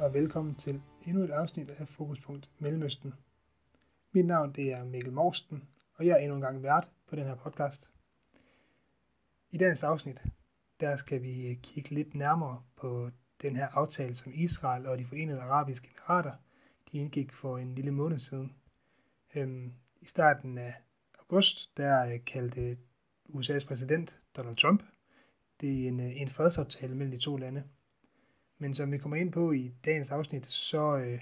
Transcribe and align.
Og 0.00 0.14
velkommen 0.14 0.54
til 0.54 0.82
endnu 1.06 1.24
et 1.24 1.30
afsnit 1.30 1.70
af 1.70 1.88
Fokuspunkt 1.88 2.50
Mellemøsten. 2.58 3.14
Mit 4.12 4.26
navn 4.26 4.52
det 4.52 4.72
er 4.72 4.84
Mikkel 4.84 5.12
Morsten, 5.12 5.68
og 5.94 6.06
jeg 6.06 6.12
er 6.12 6.16
endnu 6.16 6.34
en 6.34 6.40
gang 6.40 6.62
vært 6.62 6.88
på 7.06 7.16
den 7.16 7.24
her 7.24 7.34
podcast. 7.34 7.90
I 9.50 9.58
dagens 9.58 9.82
afsnit, 9.82 10.22
der 10.80 10.96
skal 10.96 11.22
vi 11.22 11.58
kigge 11.62 11.90
lidt 11.90 12.14
nærmere 12.14 12.62
på 12.76 13.10
den 13.42 13.56
her 13.56 13.66
aftale, 13.66 14.14
som 14.14 14.32
Israel 14.34 14.86
og 14.86 14.98
de 14.98 15.04
forenede 15.04 15.40
arabiske 15.40 15.88
emirater, 15.88 16.32
de 16.92 16.98
indgik 16.98 17.32
for 17.32 17.58
en 17.58 17.74
lille 17.74 17.90
måned 17.90 18.18
siden. 18.18 18.54
Øhm, 19.34 19.72
I 20.00 20.06
starten 20.06 20.58
af 20.58 20.74
august, 21.18 21.76
der 21.76 22.06
øh, 22.06 22.24
kaldte 22.26 22.76
USA's 23.28 23.66
præsident 23.66 24.20
Donald 24.36 24.56
Trump 24.56 24.82
det 25.60 25.84
er 25.84 25.88
en, 25.88 26.00
øh, 26.00 26.20
en 26.20 26.28
fredsaftale 26.28 26.94
mellem 26.94 27.10
de 27.10 27.20
to 27.20 27.36
lande– 27.36 27.64
men 28.60 28.74
som 28.74 28.92
vi 28.92 28.98
kommer 28.98 29.16
ind 29.16 29.32
på 29.32 29.52
i 29.52 29.74
dagens 29.84 30.10
afsnit, 30.10 30.46
så 30.46 30.96
øh, 30.96 31.20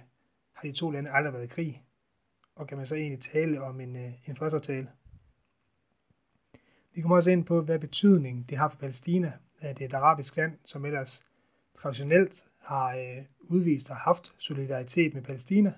har 0.52 0.62
de 0.62 0.72
to 0.72 0.90
lande 0.90 1.10
aldrig 1.10 1.32
været 1.32 1.44
i 1.44 1.46
krig. 1.46 1.82
Og 2.54 2.66
kan 2.66 2.76
man 2.76 2.86
så 2.86 2.94
egentlig 2.94 3.20
tale 3.20 3.62
om 3.62 3.80
en, 3.80 3.96
øh, 3.96 4.12
en 4.26 4.36
fredsaftale? 4.36 4.88
Vi 6.94 7.00
kommer 7.00 7.16
også 7.16 7.30
ind 7.30 7.44
på, 7.44 7.60
hvad 7.60 7.78
betydning 7.78 8.48
det 8.48 8.58
har 8.58 8.68
for 8.68 8.76
Palæstina, 8.76 9.32
at 9.58 9.78
det 9.78 9.84
er 9.84 9.88
et 9.88 9.94
arabisk 9.94 10.36
land, 10.36 10.58
som 10.64 10.84
ellers 10.84 11.26
traditionelt 11.76 12.44
har 12.58 12.96
øh, 12.96 13.24
udvist 13.40 13.90
og 13.90 13.96
haft 13.96 14.34
solidaritet 14.38 15.14
med 15.14 15.22
Palæstina, 15.22 15.72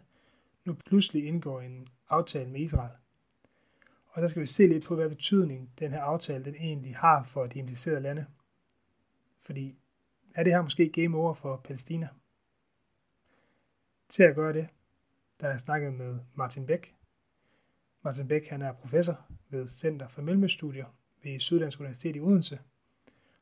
nu 0.65 0.75
pludselig 0.87 1.27
indgår 1.27 1.61
en 1.61 1.87
aftale 2.09 2.51
med 2.51 2.61
Israel. 2.61 2.93
Og 4.07 4.23
så 4.23 4.29
skal 4.29 4.41
vi 4.41 4.47
se 4.47 4.67
lidt 4.67 4.85
på, 4.85 4.95
hvad 4.95 5.09
betydning 5.09 5.71
den 5.79 5.91
her 5.91 6.01
aftale 6.01 6.45
den 6.45 6.55
egentlig 6.55 6.97
har 6.97 7.25
for 7.25 7.47
de 7.47 7.59
implicerede 7.59 8.01
lande. 8.01 8.27
Fordi 9.41 9.80
er 10.41 10.45
det 10.45 10.53
her 10.53 10.63
måske 10.63 10.89
game 10.89 11.17
over 11.17 11.35
for 11.35 11.57
Palæstina? 11.57 12.09
Til 14.09 14.23
at 14.23 14.35
gøre 14.35 14.53
det, 14.53 14.69
der 15.41 15.49
er 15.49 15.57
snakket 15.57 15.95
med 15.95 16.19
Martin 16.35 16.67
Bæk. 16.67 16.95
Martin 18.03 18.29
Bæk 18.29 18.49
han 18.49 18.63
er 18.63 18.73
professor 18.73 19.27
ved 19.49 19.69
Center 19.69 20.09
for 20.09 20.23
Mellemøststudier 20.23 20.87
ved 21.23 21.41
Syddansk 21.41 21.81
Universitet 21.81 22.17
i 22.17 22.21
Odense. 22.21 22.61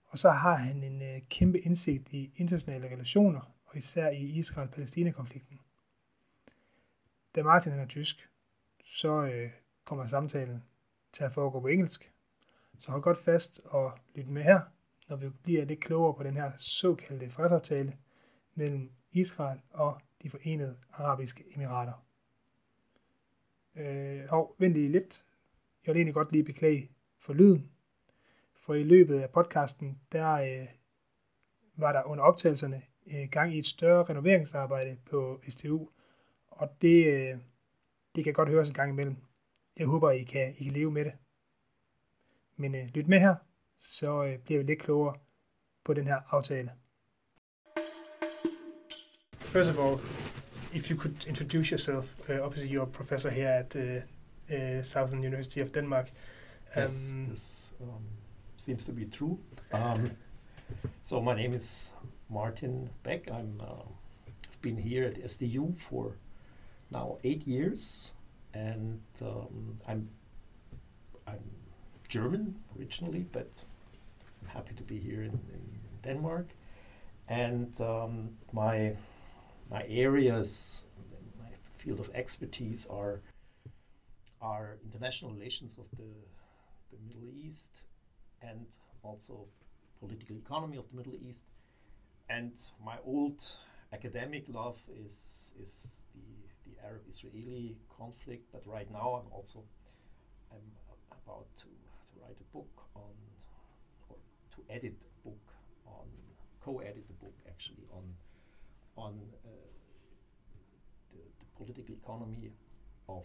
Og 0.05 0.18
så 0.18 0.30
har 0.30 0.55
han 0.55 0.82
en 0.82 1.02
øh, 1.02 1.20
kæmpe 1.28 1.60
indsigt 1.60 2.12
i 2.12 2.32
internationale 2.36 2.88
relationer, 2.88 3.55
og 3.64 3.77
især 3.77 4.08
i 4.08 4.22
Israel-Palæstina-konflikten. 4.22 5.60
Da 7.34 7.42
Martin 7.42 7.72
han 7.72 7.80
er 7.80 7.86
tysk, 7.86 8.28
så 8.84 9.22
øh, 9.22 9.50
kommer 9.84 10.06
samtalen 10.06 10.64
til 11.12 11.24
at 11.24 11.33
foregå 11.33 11.60
på 11.60 11.66
engelsk. 11.66 12.12
Så 12.78 12.90
hold 12.90 13.02
godt 13.02 13.18
fast 13.18 13.60
og 13.64 13.98
lyt 14.14 14.28
med 14.28 14.42
her, 14.42 14.60
når 15.09 15.17
vi 15.17 15.28
bliver 15.42 15.64
lidt 15.64 15.81
klogere 15.81 16.14
på 16.14 16.23
den 16.23 16.34
her 16.34 16.53
såkaldte 16.59 17.31
fredsaftale 17.31 17.97
mellem 18.55 18.92
Israel 19.12 19.61
og 19.70 20.01
de 20.23 20.31
forenede 20.31 20.77
arabiske 20.92 21.45
emirater. 21.55 22.05
Øh, 23.77 24.25
og 24.29 24.55
vent 24.59 24.75
lige 24.75 24.89
lidt. 24.89 25.25
Jeg 25.86 25.95
vil 25.95 25.98
egentlig 26.01 26.14
godt 26.14 26.33
lige 26.33 26.45
beklage 26.45 26.91
for 27.19 27.33
lyden. 27.33 27.70
For 28.56 28.75
i 28.75 28.83
løbet 28.83 29.20
af 29.20 29.31
podcasten, 29.31 30.01
der 30.12 30.33
øh, 30.33 30.69
var 31.77 31.92
der 31.92 32.03
under 32.05 32.24
optagelserne 32.24 32.83
øh, 33.07 33.29
gang 33.30 33.55
i 33.55 33.58
et 33.58 33.67
større 33.67 34.05
renoveringsarbejde 34.05 34.97
på 35.11 35.41
STU. 35.48 35.89
Og 36.48 36.83
det, 36.83 37.07
øh, 37.07 37.39
det 38.14 38.24
kan 38.24 38.33
godt 38.33 38.48
høres 38.48 38.68
en 38.68 38.74
gang 38.74 38.91
imellem. 38.91 39.17
Jeg 39.77 39.86
håber, 39.86 40.11
I 40.11 40.23
kan, 40.23 40.55
I 40.58 40.64
kan 40.64 40.73
leve 40.73 40.91
med 40.91 41.05
det. 41.05 41.13
Men 42.57 42.74
øh, 42.74 42.86
lyt 42.95 43.08
med 43.08 43.20
her, 43.20 43.35
så 43.80 44.24
øh, 44.24 44.39
bliver 44.39 44.61
vi 44.61 44.66
lidt 44.66 44.83
klogere 44.83 45.14
på 45.84 45.94
den 45.94 46.06
her 46.06 46.20
aftale. 46.30 46.70
First 49.39 49.70
of 49.70 49.78
all, 49.78 49.98
if 50.74 50.90
you 50.90 50.96
could 50.98 51.27
introduce 51.27 51.70
yourself, 51.70 52.28
uh, 52.28 52.40
obviously 52.40 52.68
you're 52.68 52.83
a 52.83 52.92
professor 52.92 53.30
here 53.30 53.48
at 53.48 53.77
uh, 53.77 54.02
uh, 54.50 54.84
Southern 54.84 55.24
University 55.24 55.61
of 55.61 55.72
Denmark. 55.72 56.11
Um, 56.77 56.83
yes, 56.83 57.17
this 57.28 57.74
um, 57.80 58.05
seems 58.56 58.84
to 58.84 58.92
be 58.92 59.06
true. 59.06 59.38
Um, 59.72 60.11
so 61.02 61.20
my 61.20 61.34
name 61.34 61.55
is 61.55 61.94
Martin 62.28 62.90
Beck. 63.02 63.30
I'm 63.30 63.61
uh, 63.61 63.84
I've 64.27 64.62
been 64.62 64.77
here 64.77 65.05
at 65.05 65.24
SDU 65.24 65.74
for 65.77 66.12
now 66.90 67.18
eight 67.24 67.46
years, 67.46 68.12
and 68.52 69.00
um, 69.22 69.80
I'm 69.88 70.08
I'm 71.27 71.58
German 72.08 72.55
originally, 72.79 73.27
but 73.33 73.51
I'm 74.42 74.48
happy 74.48 74.74
to 74.74 74.83
be 74.83 74.98
here 74.98 75.23
in, 75.23 75.33
in 75.52 75.63
Denmark. 76.02 76.48
And 77.29 77.79
um, 77.80 78.30
my 78.52 78.96
my 79.70 79.85
areas, 79.89 80.85
my 81.39 81.51
field 81.77 82.01
of 82.01 82.11
expertise 82.14 82.86
are 82.86 83.20
are 84.41 84.79
international 84.85 85.33
relations 85.33 85.79
of 85.79 85.86
the 85.98 86.13
the 86.91 86.98
Middle 87.07 87.29
East 87.47 87.86
and 88.41 88.67
also 89.02 89.47
political 90.01 90.36
economy 90.36 90.79
of 90.79 90.89
the 90.91 90.97
Middle 90.97 91.17
East. 91.29 91.45
And 92.30 92.52
my 92.85 92.97
old 93.05 93.45
academic 93.92 94.45
love 94.48 94.79
is 95.05 95.55
is 95.61 96.07
the 96.14 96.29
the 96.64 96.86
Arab-Israeli 96.86 97.77
conflict. 97.98 98.45
But 98.52 98.67
right 98.67 98.91
now, 98.91 99.20
I'm 99.20 99.30
also 99.33 99.63
I'm 100.51 100.68
about 101.11 101.47
to 101.58 101.67
write 102.28 102.36
a 102.40 102.56
book 102.56 102.84
on, 102.94 103.14
or 104.08 104.16
to 104.55 104.72
edit 104.72 104.94
a 105.00 105.28
book 105.28 105.55
on, 105.86 106.06
co-edit 106.61 107.06
a 107.08 107.24
book 107.24 107.34
actually 107.48 107.84
on, 107.92 108.05
on 108.96 109.18
uh, 109.44 109.50
the, 111.12 111.20
the 111.40 111.46
political 111.56 111.94
economy 111.94 112.50
of, 113.08 113.24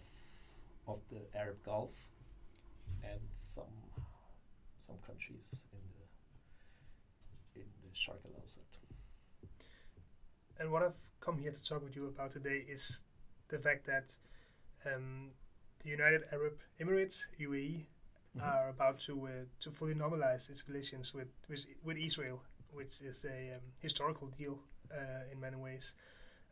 of 0.87 0.99
the 1.11 1.21
Arab 1.37 1.57
Gulf 1.65 1.91
and 3.03 3.19
some, 3.33 3.75
some 4.77 4.95
countries 5.05 5.67
in 5.73 5.79
the, 7.55 7.61
in 7.61 7.67
the 7.83 7.89
Sharq 7.89 8.23
al-Awsat. 8.25 8.59
And 10.59 10.71
what 10.71 10.83
I've 10.83 10.95
come 11.19 11.39
here 11.39 11.51
to 11.51 11.63
talk 11.63 11.83
with 11.83 11.95
you 11.95 12.07
about 12.07 12.31
today 12.31 12.63
is 12.69 13.01
the 13.49 13.57
fact 13.57 13.85
that 13.87 14.13
um, 14.85 15.31
the 15.83 15.89
United 15.89 16.21
Arab 16.31 16.53
Emirates, 16.79 17.23
UAE, 17.41 17.85
mm-hmm. 18.37 18.47
are 18.47 18.69
about 18.69 18.99
to 19.01 19.25
uh, 19.25 19.29
to 19.61 19.71
fully 19.71 19.93
normalize 19.93 20.49
its 20.49 20.67
relations 20.67 21.13
with, 21.13 21.27
with, 21.49 21.65
with 21.83 21.97
Israel, 21.97 22.41
which 22.71 23.01
is 23.01 23.25
a 23.25 23.55
um, 23.55 23.61
historical 23.79 24.27
deal 24.27 24.59
uh, 24.91 25.31
in 25.31 25.39
many 25.39 25.57
ways. 25.57 25.93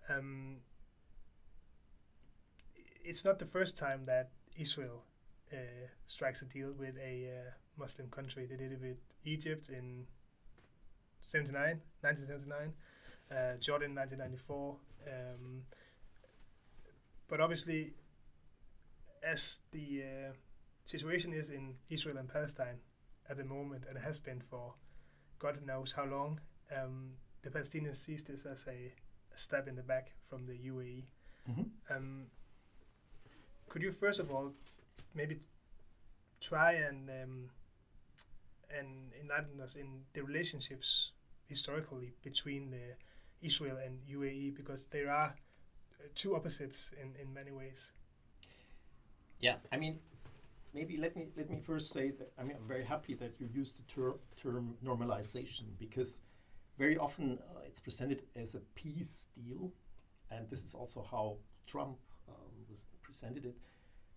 Um, 0.09 0.57
it's 3.03 3.25
not 3.25 3.39
the 3.39 3.45
first 3.45 3.77
time 3.77 4.05
that 4.05 4.29
Israel 4.57 5.03
uh, 5.51 5.87
strikes 6.07 6.41
a 6.41 6.45
deal 6.45 6.73
with 6.77 6.95
a 6.97 7.29
uh, 7.29 7.51
Muslim 7.77 8.09
country. 8.09 8.45
They 8.45 8.55
did 8.55 8.71
it 8.73 8.81
with 8.81 8.97
Egypt 9.25 9.69
in 9.69 10.05
79, 11.27 11.81
1979, 12.01 12.73
uh, 13.31 13.57
Jordan 13.59 13.95
1994. 13.95 14.75
Um, 15.07 15.63
but 17.27 17.39
obviously, 17.39 17.93
as 19.23 19.61
the 19.71 20.03
uh, 20.03 20.33
situation 20.85 21.33
is 21.33 21.49
in 21.49 21.75
Israel 21.89 22.17
and 22.17 22.29
Palestine 22.29 22.79
at 23.29 23.37
the 23.37 23.43
moment, 23.43 23.83
and 23.87 23.97
has 23.97 24.19
been 24.19 24.41
for 24.41 24.73
God 25.39 25.57
knows 25.65 25.93
how 25.93 26.05
long. 26.05 26.39
Um, 26.75 27.11
the 27.41 27.49
Palestinians 27.49 27.97
see 27.97 28.15
this 28.15 28.45
as 28.45 28.67
a, 28.67 28.93
a, 29.33 29.37
stab 29.37 29.67
in 29.67 29.75
the 29.75 29.81
back 29.81 30.11
from 30.29 30.45
the 30.45 30.53
UAE. 30.53 31.05
Mm-hmm. 31.49 31.95
Um, 31.95 32.25
could 33.67 33.81
you 33.81 33.91
first 33.91 34.19
of 34.19 34.31
all 34.31 34.53
maybe 35.15 35.39
try 36.39 36.73
and 36.73 37.09
um, 37.09 37.49
and 38.77 39.11
enlighten 39.19 39.59
us 39.61 39.75
in 39.75 40.01
the 40.13 40.21
relationships 40.21 41.11
historically 41.47 42.13
between 42.23 42.73
uh, 42.73 42.93
Israel 43.41 43.77
and 43.83 43.99
UAE 44.09 44.55
because 44.55 44.85
there 44.87 45.11
are 45.11 45.35
uh, 45.99 46.07
two 46.15 46.35
opposites 46.35 46.93
in, 47.01 47.19
in 47.21 47.33
many 47.33 47.51
ways. 47.51 47.91
Yeah, 49.39 49.55
I 49.71 49.77
mean, 49.77 49.99
maybe 50.73 50.97
let 50.97 51.15
me 51.15 51.27
let 51.35 51.49
me 51.49 51.57
first 51.57 51.91
say 51.91 52.11
that 52.11 52.31
I 52.39 52.43
mean 52.43 52.55
I'm 52.59 52.67
very 52.67 52.83
happy 52.83 53.13
that 53.15 53.33
you 53.39 53.47
used 53.53 53.77
the 53.77 53.83
ter- 53.93 54.19
term 54.41 54.75
normalization 54.83 55.65
because 55.79 56.21
very 56.77 56.97
often 56.97 57.37
uh, 57.55 57.59
it's 57.65 57.79
presented 57.79 58.23
as 58.35 58.55
a 58.55 58.61
peace 58.75 59.29
deal, 59.35 59.71
and 60.29 60.49
this 60.49 60.63
is 60.63 60.73
also 60.73 61.05
how 61.09 61.37
Trump 61.67 61.97
um, 62.27 62.51
was 62.69 62.85
presented 63.01 63.45
it, 63.45 63.55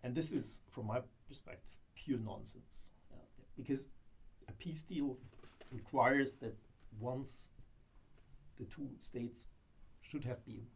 and 0.02 0.14
this 0.14 0.32
is 0.32 0.62
from 0.70 0.86
my 0.86 1.00
perspective 1.28 1.74
pure 1.94 2.18
nonsense. 2.18 2.90
Because 3.56 3.88
a 4.48 4.52
peace 4.52 4.82
deal 4.82 5.16
requires 5.70 6.34
that 6.36 6.56
once 6.98 7.50
the 8.58 8.64
two 8.64 8.88
states 8.98 9.46
should 10.02 10.24
have 10.24 10.44
been 10.44 10.66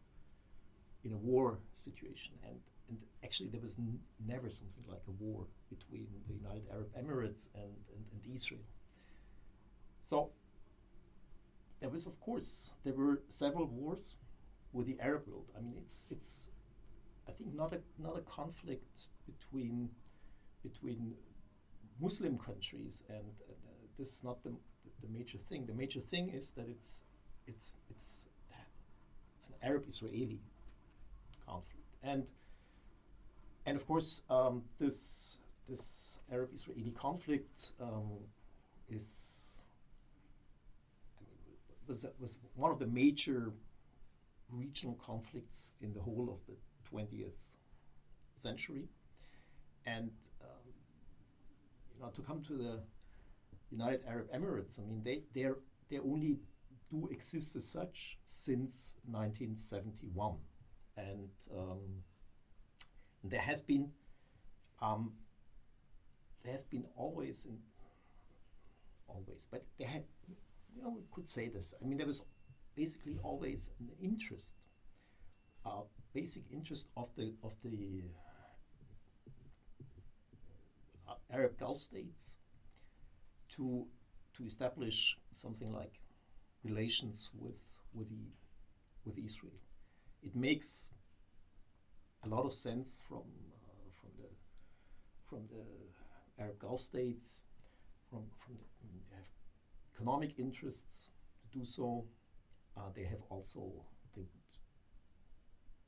in 1.04 1.12
a 1.12 1.16
war 1.16 1.58
situation. 1.74 2.32
And 2.46 2.60
and 2.88 2.98
actually 3.24 3.48
there 3.48 3.60
was 3.60 3.78
never 4.26 4.48
something 4.50 4.84
like 4.88 5.02
a 5.08 5.14
war 5.22 5.46
between 5.68 6.06
the 6.28 6.34
United 6.34 6.64
Arab 6.72 6.90
Emirates 6.96 7.48
and, 7.54 7.74
and, 7.94 8.04
and 8.12 8.32
Israel. 8.32 8.66
So 10.02 10.30
there 11.80 11.90
was, 11.90 12.06
of 12.06 12.18
course, 12.20 12.72
there 12.84 12.94
were 12.94 13.20
several 13.28 13.66
wars 13.66 14.16
with 14.72 14.86
the 14.86 14.96
Arab 15.00 15.26
world. 15.26 15.46
I 15.56 15.60
mean, 15.60 15.74
it's 15.76 16.06
it's 16.10 16.50
I 17.28 17.32
think 17.32 17.54
not 17.54 17.72
a 17.72 17.80
not 17.98 18.16
a 18.16 18.22
conflict 18.22 19.06
between 19.26 19.90
between 20.62 21.14
Muslim 22.00 22.38
countries, 22.38 23.04
and, 23.08 23.32
uh, 23.48 23.52
this 23.96 24.12
is 24.12 24.24
not 24.24 24.42
the, 24.44 24.52
the 25.02 25.08
major 25.08 25.38
thing. 25.38 25.66
The 25.66 25.74
major 25.74 26.00
thing 26.00 26.30
is 26.30 26.52
that 26.52 26.68
it's 26.68 27.04
it's 27.46 27.76
it's 27.90 28.26
it's 29.36 29.48
an 29.50 29.56
Arab-Israeli 29.62 30.40
conflict, 31.46 31.86
and 32.02 32.28
and 33.68 33.76
of 33.76 33.86
course 33.86 34.22
um, 34.30 34.62
this 34.80 35.38
this 35.68 36.20
Arab-Israeli 36.32 36.92
conflict 36.92 37.72
um, 37.82 38.08
is 38.88 39.66
was 41.86 42.06
was 42.18 42.40
one 42.56 42.70
of 42.72 42.78
the 42.78 42.86
major 42.86 43.52
regional 44.50 44.98
conflicts 45.04 45.72
in 45.82 45.92
the 45.92 46.00
whole 46.00 46.28
of 46.34 46.38
the 46.48 46.56
20th 46.90 47.56
century, 48.36 48.84
and 49.84 50.12
um, 50.40 50.66
you 51.94 52.02
know 52.02 52.10
to 52.10 52.22
come 52.22 52.40
to 52.44 52.54
the 52.54 52.80
United 53.70 54.00
Arab 54.08 54.32
Emirates, 54.32 54.80
I 54.80 54.84
mean 54.88 55.02
they 55.04 55.24
they 55.34 55.46
they 55.90 55.98
only 55.98 56.38
do 56.90 57.06
exist 57.10 57.54
as 57.56 57.66
such 57.66 58.16
since 58.24 58.96
1971, 59.04 60.36
and 60.96 61.28
um, 61.54 61.80
there 63.24 63.40
has 63.40 63.60
been 63.60 63.90
um, 64.80 65.12
there 66.42 66.52
has 66.52 66.64
been 66.64 66.84
always 66.96 67.46
in 67.46 67.58
always, 69.08 69.46
but 69.50 69.64
there 69.78 69.88
had 69.88 70.04
you 70.74 70.82
know 70.82 70.90
we 70.90 71.02
could 71.12 71.28
say 71.28 71.48
this. 71.48 71.74
I 71.82 71.86
mean 71.86 71.98
there 71.98 72.06
was 72.06 72.24
basically 72.76 73.18
always 73.22 73.72
an 73.80 73.88
interest, 74.02 74.54
uh, 75.66 75.82
basic 76.14 76.44
interest 76.52 76.90
of 76.96 77.08
the 77.16 77.32
of 77.42 77.52
the 77.64 78.02
uh, 81.08 81.14
Arab 81.32 81.58
Gulf 81.58 81.80
states 81.80 82.38
to 83.50 83.86
to 84.36 84.44
establish 84.44 85.18
something 85.32 85.72
like 85.72 85.98
relations 86.62 87.30
with 87.34 87.60
with 87.94 88.08
the 88.10 88.24
with 89.04 89.18
Israel. 89.18 89.58
It 90.22 90.36
makes 90.36 90.90
a 92.30 92.34
lot 92.34 92.44
of 92.44 92.52
sense 92.52 93.02
from 93.08 93.24
uh, 93.68 93.88
from 93.98 94.10
the 94.18 94.28
from 95.28 95.40
the 95.48 96.42
Arab 96.42 96.58
Gulf 96.58 96.80
states, 96.80 97.46
from 98.10 98.24
from 98.44 98.56
the, 98.56 98.64
they 99.10 99.16
have 99.16 99.28
economic 99.94 100.38
interests 100.38 101.10
to 101.40 101.58
do 101.58 101.64
so. 101.64 102.04
Uh, 102.76 102.90
they 102.94 103.04
have 103.04 103.22
also 103.30 103.72
they 104.14 104.22
would 104.22 104.52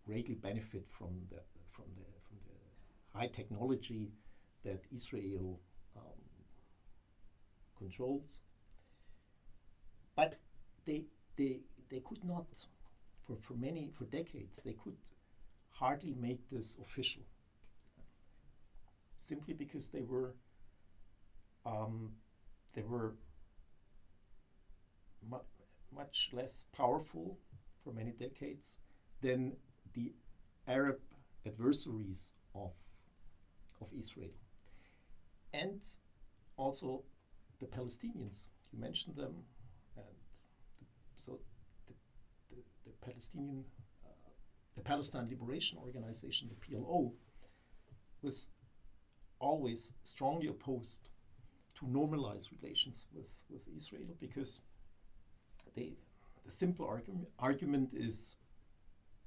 greatly 0.07 0.35
benefit 0.35 0.89
from 0.89 1.13
the 1.31 1.41
from 1.69 1.85
the 1.97 2.07
from 2.27 2.39
the 2.49 3.19
high 3.19 3.29
technology 3.29 4.11
that 4.65 4.81
Israel 4.93 5.61
um, 5.97 6.23
controls. 7.77 8.41
But 10.17 10.39
they 10.87 11.05
they 11.37 11.61
they 11.91 12.01
could 12.01 12.25
not 12.25 12.47
for, 13.27 13.37
for 13.37 13.55
many 13.55 13.91
for 13.97 14.05
decades 14.05 14.63
they 14.63 14.77
could 14.83 14.97
hardly 15.81 16.15
make 16.21 16.49
this 16.51 16.79
official. 16.79 17.23
Simply 19.19 19.55
because 19.55 19.91
they 19.91 20.03
were 20.03 20.35
um, 21.67 22.13
they 22.75 22.83
were 22.83 23.15
mu- 25.29 25.49
much 25.95 26.31
less 26.33 26.67
powerful 26.77 27.39
for 27.83 27.93
many 27.93 28.13
decades 28.13 28.81
than 29.23 29.57
the 29.95 30.13
Arab 30.69 31.01
adversaries 31.47 32.35
of 32.55 32.73
of 33.81 33.89
Israel. 33.99 34.37
And 35.53 35.83
also 36.57 37.03
the 37.59 37.67
Palestinians. 37.67 38.49
You 38.73 38.79
mentioned 38.79 39.17
them 39.17 39.35
and 39.97 40.17
so 41.17 41.41
the, 41.89 41.95
the, 42.51 42.63
the 42.87 42.93
Palestinian, 43.07 43.65
the 44.81 44.89
Palestine 44.89 45.29
Liberation 45.29 45.77
Organization, 45.79 46.49
the 46.49 46.57
PLO, 46.65 47.13
was 48.23 48.49
always 49.39 49.95
strongly 50.03 50.49
opposed 50.49 51.01
to 51.79 51.85
normalize 51.87 52.45
relations 52.61 53.07
with, 53.15 53.31
with 53.51 53.63
Israel 53.77 54.15
because 54.19 54.61
they, 55.77 55.93
the 56.47 56.51
simple 56.51 56.87
argument, 56.87 57.29
argument 57.39 57.93
is 57.95 58.37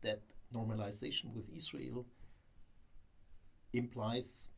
that 0.02 0.22
normalization 0.54 1.34
with 1.36 1.46
Israel 1.56 2.06
implies 3.74 4.50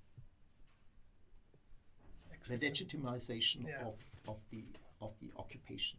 the 2.47 2.57
legitimization 2.57 3.59
Yeah. 3.67 3.87
of, 3.89 3.97
of 4.27 4.39
the 4.51 4.63
of 5.01 5.11
the 5.21 5.29
occupation. 5.37 5.97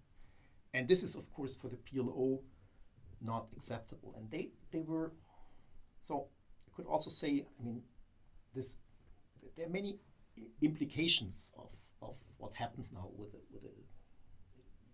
And 0.75 0.87
this 0.89 1.03
is 1.03 1.17
of 1.17 1.27
course 1.35 1.55
for 1.57 1.69
the 1.69 1.81
PLO 1.87 2.41
not 3.23 3.47
acceptable. 3.57 4.15
And 4.17 4.31
they, 4.31 4.51
they 4.73 4.81
were 4.81 5.13
so 6.01 6.29
I 6.69 6.77
could 6.77 6.87
also 6.87 7.11
say, 7.11 7.45
I 7.61 7.65
mean, 7.65 7.83
this 8.55 8.77
there 9.57 9.67
are 9.67 9.71
many 9.71 9.99
implications 10.61 11.53
of, 11.59 11.71
of 12.03 12.17
what 12.39 12.55
happened 12.55 12.87
now 12.93 13.09
with 13.17 13.33
the, 13.33 13.39
with 13.53 13.63
the 13.63 13.71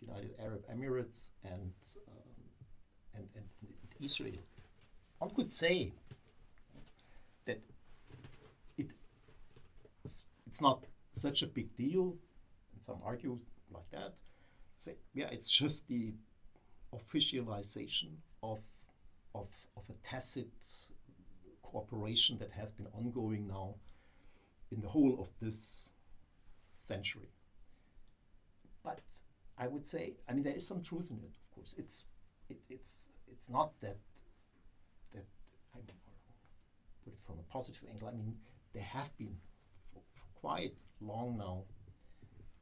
United 0.01 0.35
Arab 0.41 0.63
Emirates 0.73 1.33
and, 1.45 1.73
um, 2.09 2.45
and, 3.15 3.29
and, 3.35 3.45
Israel. 4.01 4.43
One 5.19 5.31
could 5.31 5.53
say 5.53 5.93
that 7.47 7.61
it 8.77 8.91
it's 10.47 10.61
not 10.61 10.85
such 11.13 11.43
a 11.43 11.47
big 11.47 11.77
deal, 11.77 12.17
and 12.75 12.83
some 12.83 12.99
argue 13.05 13.39
like 13.71 13.89
that. 13.93 14.15
Say, 14.77 14.97
yeah, 15.15 15.29
it's 15.31 15.49
just 15.49 15.87
the 15.87 16.15
officialization 16.95 18.11
of 18.43 18.61
of 19.35 19.49
of 19.77 19.85
a 19.89 20.09
tacit 20.09 20.53
cooperation 21.63 22.39
that 22.39 22.51
has 22.51 22.73
been 22.73 22.87
ongoing 22.93 23.49
now 23.49 23.75
in 24.71 24.81
the 24.81 24.89
whole 24.89 25.17
of 25.21 25.29
this 25.41 25.93
century. 26.79 27.31
But 28.85 29.01
I 29.57 29.69
would 29.69 29.87
say, 29.87 30.15
I 30.29 30.33
mean, 30.33 30.43
there 30.43 30.55
is 30.55 30.67
some 30.67 30.83
truth 30.83 31.11
in 31.11 31.19
it. 31.19 31.37
Of 31.37 31.55
course, 31.55 31.75
it's 31.79 32.07
it, 32.49 32.59
it's 32.69 33.11
it's 33.29 33.49
not 33.49 33.73
that 33.81 33.97
that 35.13 35.25
I 35.75 35.79
mean, 35.79 35.97
put 37.05 37.13
it 37.13 37.19
from 37.27 37.39
a 37.39 37.53
positive 37.53 37.85
angle. 37.91 38.09
I 38.09 38.13
mean, 38.13 38.35
there 38.75 38.83
have 38.83 39.17
been 39.17 39.37
for, 39.93 40.03
for 40.15 40.41
quite 40.41 40.75
long 41.01 41.37
now, 41.39 41.65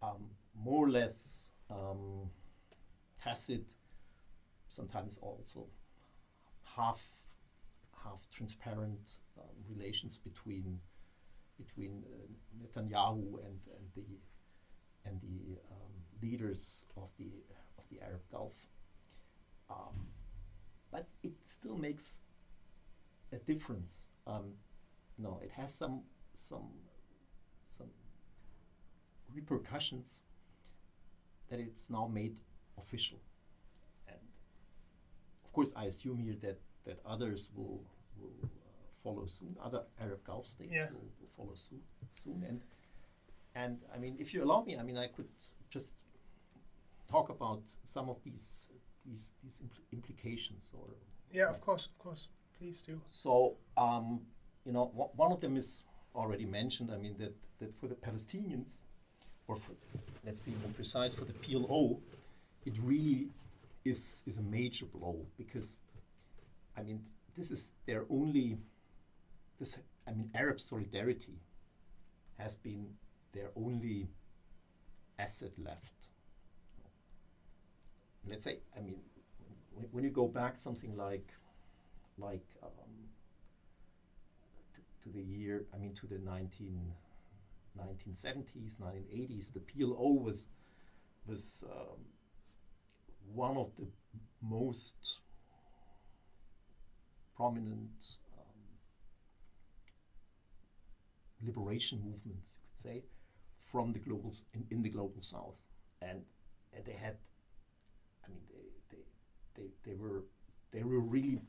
um, 0.03 0.31
more 0.55 0.87
or 0.87 0.91
less 0.91 1.53
um, 1.71 2.31
tacit, 3.23 3.75
sometimes 4.71 5.19
also 5.19 5.67
half 6.77 7.01
half 8.05 8.27
transparent 8.31 9.19
um, 9.39 9.49
relations 9.69 10.19
between 10.19 10.81
between 11.59 12.03
uh, 12.07 12.63
Netanyahu 12.63 13.45
and, 13.45 13.61
and 13.77 13.85
the 13.95 14.05
and 15.05 15.21
the 15.21 15.59
um, 15.71 15.93
leaders 16.23 16.87
of 16.97 17.09
the 17.19 17.31
of 17.79 17.85
the 17.91 18.01
Arab 18.03 18.23
Gulf. 18.31 18.55
Um, 19.69 20.09
but 20.91 21.07
it 21.23 21.33
still 21.45 21.77
makes 21.77 22.23
a 23.33 23.37
difference. 23.37 24.11
Um, 24.27 24.55
no, 25.19 25.41
it 25.43 25.51
has 25.53 25.75
some 25.75 26.03
some 26.35 26.71
some 27.67 27.91
repercussions 29.35 30.25
that 31.49 31.61
it's 31.61 31.91
now 31.91 32.09
made 32.13 32.37
official, 32.79 33.19
of 35.51 35.55
course, 35.55 35.75
I 35.77 35.87
assume 35.87 36.19
here 36.19 36.37
that 36.43 36.59
that 36.87 36.99
others 37.05 37.51
will 37.57 37.83
will 38.19 38.31
uh, 38.45 38.47
follow 39.03 39.27
soon. 39.27 39.57
Other 39.61 39.83
Arab 40.01 40.23
Gulf 40.25 40.47
states 40.47 40.73
Yeah. 40.77 40.91
will, 40.93 41.11
will 41.21 41.33
follow 41.37 41.55
soon 41.57 41.83
soon, 42.13 42.45
and 42.49 42.61
and 43.57 43.79
I 43.95 43.99
mean, 43.99 44.15
if 44.21 44.33
you 44.33 44.45
allow 44.45 44.63
me, 44.63 44.77
I 44.79 44.83
mean, 44.85 44.97
I 44.97 45.09
could 45.09 45.29
just 45.71 45.97
talk 47.11 47.29
about 47.31 47.63
some 47.83 48.09
of 48.09 48.23
these 48.23 48.71
these 49.05 49.35
these 49.43 49.61
impl- 49.67 49.87
implications 49.93 50.73
or 50.79 50.87
Yeah, 51.33 51.49
of 51.51 51.61
course, 51.61 51.87
of 51.87 51.99
course. 51.99 52.29
Please 52.59 52.83
do. 52.87 53.01
so, 53.11 53.57
um, 53.77 54.21
you 54.67 54.73
know, 54.73 54.85
one 55.17 55.33
of 55.33 55.41
them 55.41 55.57
is 55.57 55.85
already 56.15 56.45
mentioned. 56.45 56.91
I 56.93 56.99
mean, 56.99 57.17
that, 57.19 57.35
that 57.59 57.73
for 57.75 57.89
the 57.89 57.95
Palestinians, 57.95 58.83
or 59.49 59.57
for, 59.57 59.73
let's 60.27 60.41
be 60.41 60.51
more 60.63 60.71
precise, 60.75 61.15
for 61.15 61.25
the 61.25 61.33
PLO, 61.33 61.99
it 62.67 62.75
really 62.83 63.29
is, 63.85 64.23
is 64.27 64.39
a 64.39 64.43
major 64.43 64.87
blow 64.87 65.27
because, 65.37 65.79
I 66.77 66.83
mean, 66.83 67.03
this 67.37 67.51
is 67.51 67.75
their 67.87 68.05
only, 68.11 68.59
this, 69.59 69.79
I 70.07 70.13
mean, 70.13 70.31
Arab 70.35 70.61
solidarity 70.61 71.39
has 72.39 72.57
been 72.57 72.87
their 73.33 73.51
only 73.57 74.09
asset 75.19 75.53
left. 75.59 75.93
Let's 78.29 78.45
say, 78.45 78.59
I 78.77 78.81
mean, 78.81 78.97
when, 79.93 80.05
you 80.05 80.11
go 80.11 80.27
back 80.27 80.59
something 80.59 80.97
like 80.97 81.27
like 82.19 82.45
um, 82.63 82.71
to, 84.75 85.09
to 85.11 85.17
the 85.17 85.23
year, 85.23 85.65
I 85.75 85.79
mean, 85.79 85.95
to 85.95 86.07
the 86.07 86.19
19, 86.19 86.93
1970s, 87.79 88.77
1980s, 88.79 89.53
the 89.55 89.61
PLO 89.61 90.21
was 90.23 90.49
was 91.27 91.65
um, 91.71 92.01
one 93.35 93.57
of 93.57 93.71
the 93.79 93.87
most 94.43 95.19
prominent 97.37 98.17
um, 98.39 98.63
liberation 101.47 102.01
movements, 102.05 102.59
you 102.61 102.69
could 102.71 102.81
say, 102.81 103.03
from 103.71 103.93
the 103.93 103.99
global 103.99 104.33
in, 104.55 104.65
in 104.71 104.83
the 104.83 104.89
global 104.89 105.21
south, 105.21 105.63
and, 106.03 106.23
and 106.75 106.85
they 106.85 106.93
had, 106.93 107.17
I 108.25 108.29
mean, 108.29 108.43
they, 108.51 108.97
they 108.97 109.03
they 109.57 109.91
they 109.91 109.97
were 109.97 110.23
they 110.73 110.83
were 110.83 111.01
really 111.01 111.41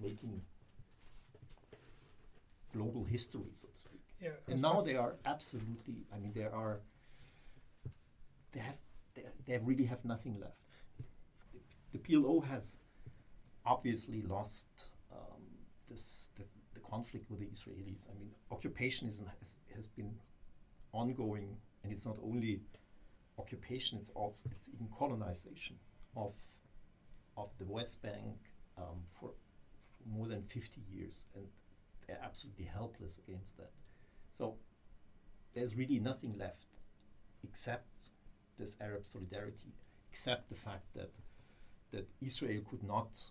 making 0.00 0.42
global 2.72 3.04
history, 3.04 3.50
so 3.52 3.68
to 3.68 3.80
speak. 3.80 4.00
Yeah, 4.20 4.30
And 4.48 4.60
now 4.60 4.80
they 4.80 4.96
are 4.96 5.16
absolutely. 5.24 6.04
I 6.14 6.18
mean, 6.18 6.32
there 6.34 6.54
are. 6.54 6.80
They 8.52 8.60
have. 8.60 8.76
They, 9.14 9.24
they 9.46 9.58
really 9.58 9.86
have 9.86 10.04
nothing 10.04 10.38
left. 10.40 10.60
The, 11.92 11.98
PLO 11.98 12.44
has 12.46 12.78
obviously 13.66 14.22
lost 14.22 14.86
um, 15.12 15.42
this 15.88 16.30
the, 16.36 16.44
the 16.74 16.80
conflict 16.80 17.30
with 17.30 17.40
the 17.40 17.46
Israelis. 17.46 18.08
I 18.08 18.18
mean, 18.18 18.30
occupation 18.50 19.08
is, 19.08 19.22
has, 19.38 19.58
has 19.74 19.86
been 19.88 20.14
ongoing, 20.92 21.56
and 21.82 21.92
it's 21.92 22.06
not 22.06 22.16
only 22.22 22.60
occupation; 23.38 23.98
it's 23.98 24.10
also 24.10 24.48
it's 24.52 24.68
even 24.68 24.88
colonization 24.96 25.76
of 26.16 26.32
of 27.36 27.48
the 27.58 27.64
West 27.66 28.02
Bank 28.02 28.36
um, 28.76 29.02
for, 29.18 29.30
for 29.30 30.08
more 30.08 30.28
than 30.28 30.42
50 30.42 30.80
years, 30.92 31.26
and 31.34 31.44
they're 32.06 32.20
absolutely 32.22 32.66
helpless 32.66 33.20
against 33.26 33.56
that. 33.58 33.70
So 34.32 34.56
there's 35.54 35.74
really 35.74 35.98
nothing 35.98 36.36
left 36.38 36.66
except 37.42 38.10
this 38.58 38.76
Arab 38.80 39.04
solidarity, 39.04 39.72
except 40.10 40.48
the 40.48 40.54
fact 40.54 40.84
that 40.94 41.10
that 41.92 42.06
Israel 42.20 42.62
could 42.70 42.82
not 42.82 43.30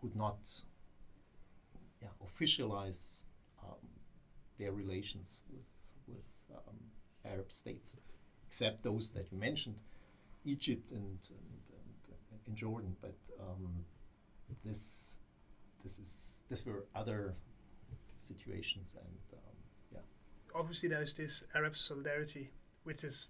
could 0.00 0.14
not 0.16 0.64
yeah, 2.02 2.08
officialize 2.24 3.24
um, 3.62 3.88
their 4.58 4.72
relations 4.72 5.42
with 5.50 5.66
with 6.06 6.56
um, 6.56 6.76
Arab 7.24 7.52
states, 7.52 7.98
except 8.46 8.82
those 8.82 9.10
that 9.10 9.30
you 9.32 9.38
mentioned, 9.38 9.76
Egypt 10.44 10.90
and 10.90 11.18
and, 11.30 11.94
and, 12.30 12.40
and 12.46 12.56
Jordan. 12.56 12.96
But 13.00 13.16
um, 13.40 13.84
this 14.64 15.20
this 15.82 15.98
is 15.98 16.42
this 16.48 16.66
were 16.66 16.84
other 16.94 17.34
situations 18.18 18.96
and 18.98 19.38
um, 19.38 19.56
yeah. 19.92 20.00
Obviously, 20.54 20.88
there 20.88 21.02
is 21.02 21.14
this 21.14 21.44
Arab 21.54 21.76
solidarity, 21.76 22.50
which 22.84 23.04
is 23.04 23.28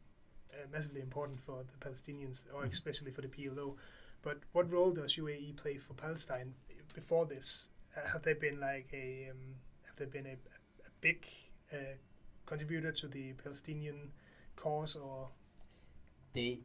uh, 0.53 0.67
massively 0.73 1.01
important 1.01 1.41
for 1.41 1.65
the 1.65 1.89
Palestinians, 1.89 2.45
or 2.53 2.63
Mhm. 2.63 2.73
especially 2.73 3.11
for 3.11 3.23
the 3.23 3.29
PLO. 3.29 3.77
But 4.26 4.38
what 4.50 4.73
role 4.73 4.90
does 4.90 5.14
UAE 5.14 5.56
play 5.56 5.78
for 5.78 5.95
Palestine 5.95 6.54
before 6.92 7.26
this? 7.26 7.68
Uh, 7.97 8.09
have 8.12 8.23
they 8.23 8.33
been 8.35 8.59
like 8.59 8.88
a 8.92 9.28
um, 9.30 9.54
have 9.87 9.95
they 9.99 10.06
been 10.06 10.26
a, 10.26 10.33
a 10.33 10.90
big 11.00 11.25
uh, 11.73 11.95
contributor 12.45 12.90
to 12.90 13.06
the 13.06 13.35
Palestinian 13.35 14.11
cause, 14.56 14.97
or 14.97 15.28
They 16.33 16.59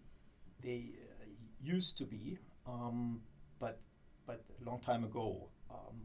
they 0.59 0.89
uh, 1.21 1.25
used 1.61 1.99
to 1.99 2.05
be, 2.05 2.39
um, 2.65 3.21
but 3.59 3.79
but 4.25 4.43
a 4.59 4.63
long 4.67 4.79
time 4.79 5.03
ago, 5.03 5.49
um, 5.69 5.97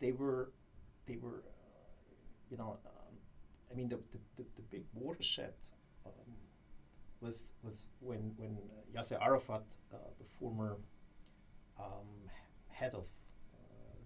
they 0.00 0.10
were 0.10 0.50
they 1.06 1.18
were 1.18 1.44
uh, 1.46 2.14
you 2.50 2.56
know 2.56 2.78
um, 2.84 3.14
I 3.70 3.74
mean 3.76 3.88
the, 3.88 4.00
the, 4.12 4.18
the, 4.38 4.44
the 4.56 4.62
big 4.62 4.84
watershed 4.92 5.54
um, 6.04 6.34
was 7.20 7.52
was 7.62 7.88
when 8.00 8.32
when 8.36 8.56
Yasser 8.94 9.20
Arafat, 9.20 9.62
uh, 9.92 9.96
the 10.18 10.24
former 10.24 10.76
um, 11.78 12.08
head 12.68 12.92
of 12.94 13.04
uh, 13.54 13.96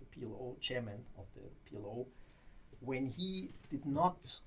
the 0.00 0.06
PLO, 0.20 0.58
chairman 0.60 1.04
of 1.18 1.26
the 1.34 1.76
PLO, 1.76 2.06
when 2.80 3.06
he 3.06 3.50
did 3.70 3.84
not 3.86 4.40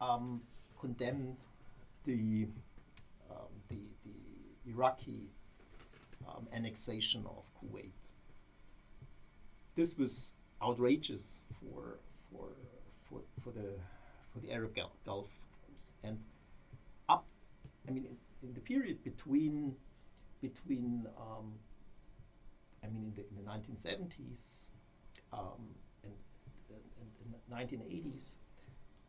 um, 0.00 0.42
condemn 0.80 1.36
the 2.04 2.46
um, 3.30 3.52
the, 3.68 3.76
the 4.04 4.70
Iraqi 4.70 5.28
um, 6.28 6.46
annexation 6.52 7.24
of 7.26 7.44
Kuwait. 7.58 7.90
This 9.74 9.98
was 9.98 10.34
outrageous 10.62 11.42
for 11.60 11.98
for 12.30 12.48
for, 13.08 13.20
for 13.42 13.50
the 13.50 13.70
for 14.32 14.40
the 14.40 14.52
Arab 14.52 14.76
Gulf, 15.04 15.30
and. 16.02 16.18
I 17.88 17.90
mean, 17.92 18.04
in, 18.06 18.16
in 18.48 18.54
the 18.54 18.60
period 18.60 19.02
between 19.04 19.76
between 20.40 21.06
um, 21.18 21.54
I 22.82 22.88
mean, 22.88 23.04
in 23.04 23.14
the, 23.14 23.24
in 23.30 23.36
the 23.36 23.50
1970s 23.50 24.72
um, 25.32 25.62
and, 26.02 26.12
and, 26.70 27.08
and 27.24 27.34
the 27.34 27.54
1980s, 27.54 28.38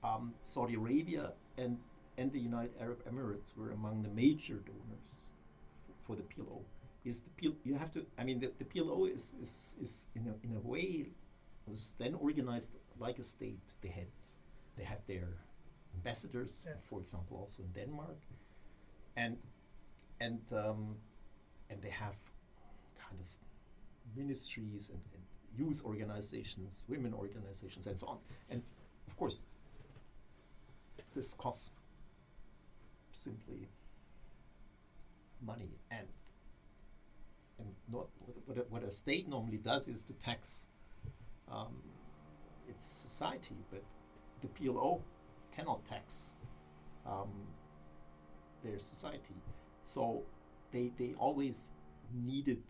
um, 0.03 0.33
Saudi 0.43 0.75
Arabia 0.75 1.33
and 1.57 1.77
and 2.17 2.31
the 2.31 2.39
United 2.39 2.71
Arab 2.79 3.03
Emirates 3.11 3.57
were 3.57 3.71
among 3.71 4.01
the 4.01 4.09
major 4.09 4.55
donors 4.71 5.33
f- 5.89 5.95
for 6.05 6.15
the 6.15 6.23
PLO. 6.23 6.61
Is 7.03 7.21
the 7.21 7.29
PLO, 7.37 7.55
you 7.65 7.75
have 7.75 7.91
to? 7.93 8.05
I 8.17 8.23
mean, 8.23 8.39
the, 8.39 8.51
the 8.57 8.65
PLO 8.65 9.13
is 9.13 9.35
is, 9.41 9.75
is 9.81 10.07
in 10.15 10.27
a, 10.27 10.35
in 10.47 10.55
a 10.55 10.59
way 10.67 11.07
was 11.67 11.93
then 11.97 12.13
organized 12.15 12.73
like 12.99 13.19
a 13.19 13.23
state. 13.23 13.59
They 13.81 13.89
had 13.89 14.07
they 14.77 14.83
had 14.83 14.99
their 15.07 15.27
ambassadors, 15.95 16.65
Yeah. 16.67 16.75
for 16.83 16.99
example, 17.01 17.37
also 17.37 17.63
in 17.63 17.71
Denmark, 17.71 18.17
and 19.17 19.37
and 20.19 20.41
um, 20.53 20.95
and 21.69 21.81
they 21.81 21.89
have 21.89 22.15
kind 22.97 23.19
of 23.19 24.17
ministries 24.17 24.89
and, 24.89 25.01
and 25.13 25.23
youth 25.57 25.83
organizations, 25.85 26.83
women 26.87 27.13
organizations, 27.13 27.87
and 27.87 27.97
so 27.97 28.07
on. 28.07 28.17
And 28.49 28.61
of 29.07 29.17
course, 29.17 29.43
this 31.13 31.33
costs 31.33 31.71
simply 33.11 33.69
money 35.45 35.69
and 35.91 36.07
and 37.59 37.69
not 37.91 38.07
what 38.45 38.57
a, 38.57 38.61
what 38.69 38.83
a 38.83 38.91
state 38.91 39.27
normally 39.29 39.57
does 39.57 39.87
is 39.87 40.03
to 40.03 40.13
tax 40.13 40.67
um, 41.51 41.75
its 42.67 42.85
society, 42.85 43.55
but 43.71 43.83
the 44.41 44.47
PLO 44.47 45.01
cannot 45.55 45.85
tax 45.85 46.33
um, 47.05 47.29
their 48.65 48.79
society, 48.79 49.35
so 49.81 50.23
they 50.71 50.91
they 50.97 51.13
always 51.17 51.67
needed 52.13 52.61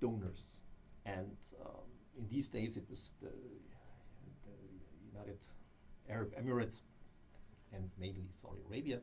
donors, 0.00 0.60
and 1.04 1.36
um, 1.64 1.86
in 2.18 2.28
these 2.28 2.48
days 2.50 2.76
it 2.76 2.84
was 2.90 3.14
the 3.22 3.32
the 4.46 4.56
United 5.12 5.40
Arab 6.08 6.32
Emirates 6.36 6.82
and 7.72 7.90
mainly 7.98 8.26
Saudi 8.40 8.60
Arabia. 8.68 9.00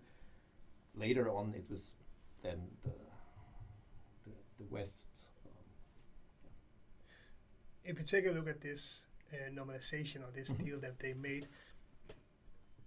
Later 0.95 1.29
on, 1.29 1.53
it 1.55 1.65
was 1.69 1.95
then 2.43 2.59
the 2.83 2.91
the, 4.25 4.31
the 4.59 4.65
West. 4.69 5.09
Um, 5.45 5.65
if 7.83 7.97
you 7.99 8.05
take 8.05 8.25
a 8.25 8.31
look 8.31 8.47
at 8.47 8.61
this 8.61 9.01
uh, 9.33 9.49
normalization 9.51 10.17
or 10.27 10.31
this 10.33 10.53
Mhm. 10.53 10.65
deal 10.65 10.79
that 10.79 10.99
they 10.99 11.13
made, 11.13 11.47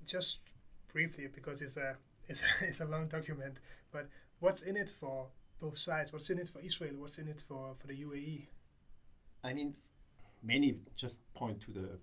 just 0.06 0.38
briefly 0.92 1.26
because 1.26 1.60
it's 1.62 1.76
a 1.76 1.96
it's 2.28 2.42
a, 2.42 2.46
it's 2.62 2.80
a 2.80 2.84
long 2.86 3.06
document, 3.08 3.58
but 3.92 4.08
what's 4.40 4.62
in 4.62 4.76
it 4.76 4.88
for 4.90 5.28
both 5.60 5.78
sides? 5.78 6.12
What's 6.12 6.30
in 6.30 6.38
it 6.38 6.48
for 6.48 6.60
Israel? 6.60 6.94
What's 6.96 7.18
in 7.18 7.28
it 7.28 7.40
for 7.40 7.74
for 7.74 7.86
the? 7.86 7.94
UAE? 7.94 8.46
I 9.44 9.52
mean, 9.52 9.74
many 10.42 10.78
just 10.96 11.32
point 11.34 11.60
to 11.62 11.70
the 11.72 11.98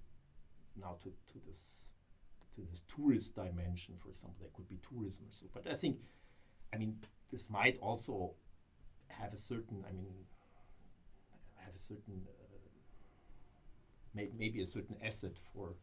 now 0.79 0.95
to, 1.03 1.09
to 1.09 1.39
this 1.45 1.91
to 2.55 2.61
this 2.69 2.81
tourist 2.87 3.35
dimension, 3.35 3.95
for 4.01 4.09
example. 4.09 4.37
There 4.41 4.49
could 4.55 4.69
be 4.69 4.79
tourism 4.87 5.25
or 5.25 5.31
so, 5.31 5.45
but 5.53 5.67
I 5.71 5.75
think, 5.75 5.97
I 6.73 6.77
mean, 6.77 6.97
this 7.31 7.49
might 7.49 7.77
also 7.79 8.33
have 9.07 9.33
a 9.33 9.37
certain, 9.37 9.83
I 9.89 9.91
mean, 9.91 10.13
have 11.57 11.73
a 11.73 11.79
certain, 11.79 12.21
uh, 12.27 12.69
may, 14.13 14.29
maybe 14.37 14.61
a 14.61 14.65
certain 14.65 14.95
asset 15.03 15.33
for 15.53 15.73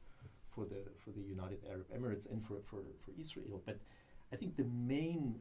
for 0.48 0.64
the 0.64 0.82
for 0.96 1.10
the 1.10 1.22
United 1.22 1.60
Arab 1.68 1.86
Emirates 1.96 2.30
and 2.30 2.42
for, 2.42 2.56
for, 2.64 2.78
for 3.04 3.12
Israel. 3.18 3.62
But 3.64 3.78
I 4.32 4.36
think 4.36 4.56
the 4.56 4.64
main 4.64 5.36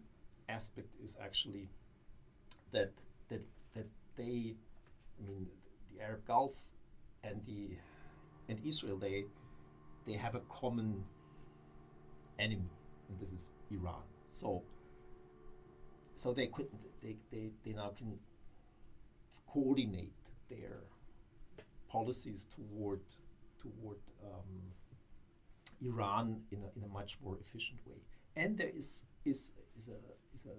aspect 0.48 0.90
is 1.04 1.18
actually 1.22 1.70
that 2.72 2.92
that 3.30 3.42
that 3.76 3.88
they, 4.16 4.56
I 5.20 5.28
mean, 5.28 5.48
the 5.94 6.04
Arab 6.04 6.26
Gulf 6.26 6.56
and 7.24 7.42
the 7.46 7.78
and 8.48 8.60
Israel 8.66 8.98
they 8.98 9.26
they 10.06 10.14
have 10.14 10.36
a 10.36 10.42
common 10.50 11.04
enemy, 12.40 12.72
and 13.10 13.20
this 13.20 13.34
is 13.34 13.52
Iran. 13.72 14.04
So 14.30 14.64
so 16.16 16.34
they 16.34 16.48
could 16.48 16.68
they, 17.02 17.16
they, 17.32 17.52
they 17.66 17.74
now 17.74 17.92
can 17.98 18.20
coordinate 19.48 20.14
their 20.50 20.84
policies 21.90 22.48
toward 22.56 23.02
toward 23.62 23.98
um, 24.24 24.74
Iran 25.82 26.42
in 26.52 26.60
a, 26.60 26.78
in 26.78 26.84
a 26.84 26.94
much 26.94 27.18
more 27.24 27.38
efficient 27.40 27.80
way. 27.86 28.02
And 28.40 28.58
there 28.58 28.72
is 28.74 29.06
is 29.26 29.52
is 29.78 29.90
a 29.90 30.00
is 30.34 30.46
a 30.46 30.56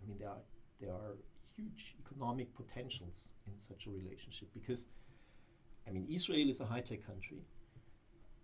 I 0.00 0.02
mean 0.08 0.18
there 0.18 0.30
are 0.30 0.44
there 0.80 0.90
are 0.90 1.14
huge 1.56 1.94
economic 2.04 2.48
potentials 2.56 3.28
in 3.46 3.52
such 3.60 3.86
a 3.86 3.90
relationship 3.90 4.48
because 4.52 4.88
I 5.86 5.92
mean 5.92 6.08
Israel 6.10 6.50
is 6.50 6.60
a 6.60 6.66
high 6.66 6.80
tech 6.80 7.06
country, 7.06 7.42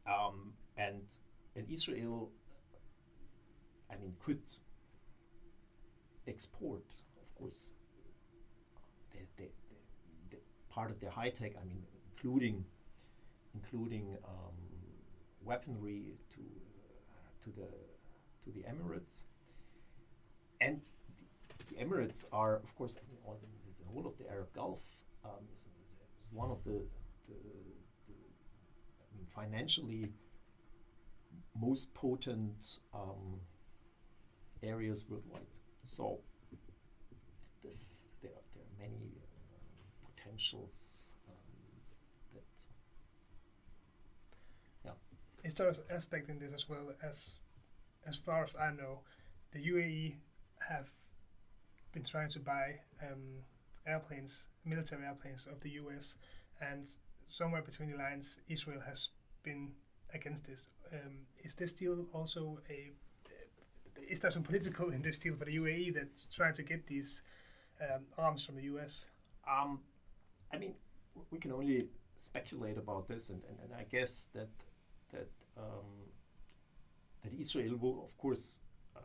um, 0.06 0.52
and 0.76 1.02
and 1.56 1.66
Israel 1.68 2.30
I 3.92 3.96
mean 4.00 4.14
could 4.24 4.44
export 6.28 6.86
of 7.22 7.34
course 7.34 7.72
the, 9.10 9.18
the, 9.36 9.48
the, 10.30 10.36
part 10.68 10.92
of 10.92 11.00
their 11.00 11.10
high 11.10 11.30
tech 11.30 11.52
I 11.60 11.64
mean 11.64 11.82
including 12.12 12.64
including 13.52 14.16
um, 14.24 14.54
weaponry 15.42 16.14
to 16.34 16.40
to 17.44 17.50
the 17.50 17.68
to 18.44 18.50
the 18.52 18.64
Emirates, 18.66 19.26
and 20.60 20.82
the, 21.68 21.76
Emirates 21.76 22.26
are, 22.32 22.56
of 22.56 22.74
course, 22.76 22.98
on 23.26 23.36
the 23.78 23.86
whole 23.92 24.06
of 24.06 24.18
the 24.18 24.30
Arab 24.30 24.52
Gulf 24.54 24.80
um, 25.24 25.30
is, 25.54 25.68
is, 26.16 26.28
one 26.32 26.50
of 26.50 26.58
the, 26.64 26.80
the, 27.28 27.34
the 28.08 28.14
I 28.14 29.16
mean, 29.16 29.26
financially 29.34 30.12
most 31.60 31.92
potent 31.94 32.78
um, 32.94 33.40
areas 34.62 35.04
worldwide. 35.08 35.42
So 35.82 36.20
this 37.62 38.04
there, 38.22 38.30
there 38.54 38.64
are 38.64 38.88
many 38.88 39.12
uh, 39.18 40.12
potentials 40.14 41.09
historic 45.42 45.78
aspect 45.90 46.28
in 46.28 46.38
this 46.38 46.52
as 46.54 46.68
well 46.68 46.92
as 47.02 47.36
as 48.06 48.16
far 48.16 48.44
as 48.44 48.54
I 48.56 48.70
know, 48.70 49.00
the 49.52 49.58
UAE 49.58 50.14
have 50.68 50.88
been 51.92 52.04
trying 52.04 52.30
to 52.30 52.40
buy 52.40 52.80
um, 53.02 53.44
airplanes, 53.86 54.46
military 54.64 55.04
airplanes 55.04 55.46
of 55.50 55.60
the 55.60 55.70
US, 55.70 56.16
and 56.60 56.90
somewhere 57.28 57.62
between 57.62 57.90
the 57.90 57.96
lines, 57.96 58.38
Israel 58.48 58.80
has 58.86 59.08
been 59.42 59.72
against 60.14 60.44
this. 60.44 60.68
Um, 60.92 61.26
is 61.42 61.54
this 61.54 61.72
deal 61.72 62.06
also 62.12 62.60
a? 62.68 62.92
Is 64.08 64.20
there 64.20 64.30
some 64.30 64.42
political 64.42 64.90
in 64.90 65.02
this 65.02 65.18
deal 65.18 65.34
for 65.34 65.44
the 65.44 65.56
UAE 65.56 65.94
that 65.94 66.08
trying 66.34 66.54
to 66.54 66.62
get 66.62 66.86
these 66.86 67.22
um, 67.80 68.04
arms 68.18 68.44
from 68.44 68.56
the 68.56 68.64
US? 68.64 69.06
Um, 69.48 69.80
I 70.52 70.58
mean, 70.58 70.74
we 71.30 71.38
can 71.38 71.52
only 71.52 71.88
speculate 72.16 72.76
about 72.76 73.08
this, 73.08 73.30
and, 73.30 73.42
and, 73.48 73.58
and 73.64 73.74
I 73.74 73.84
guess 73.84 74.28
that 74.34 74.48
that 75.12 75.28
um, 75.56 75.90
that 77.22 77.32
Israel 77.38 77.76
will, 77.76 78.04
of 78.04 78.16
course, 78.18 78.60
uh, 78.96 79.00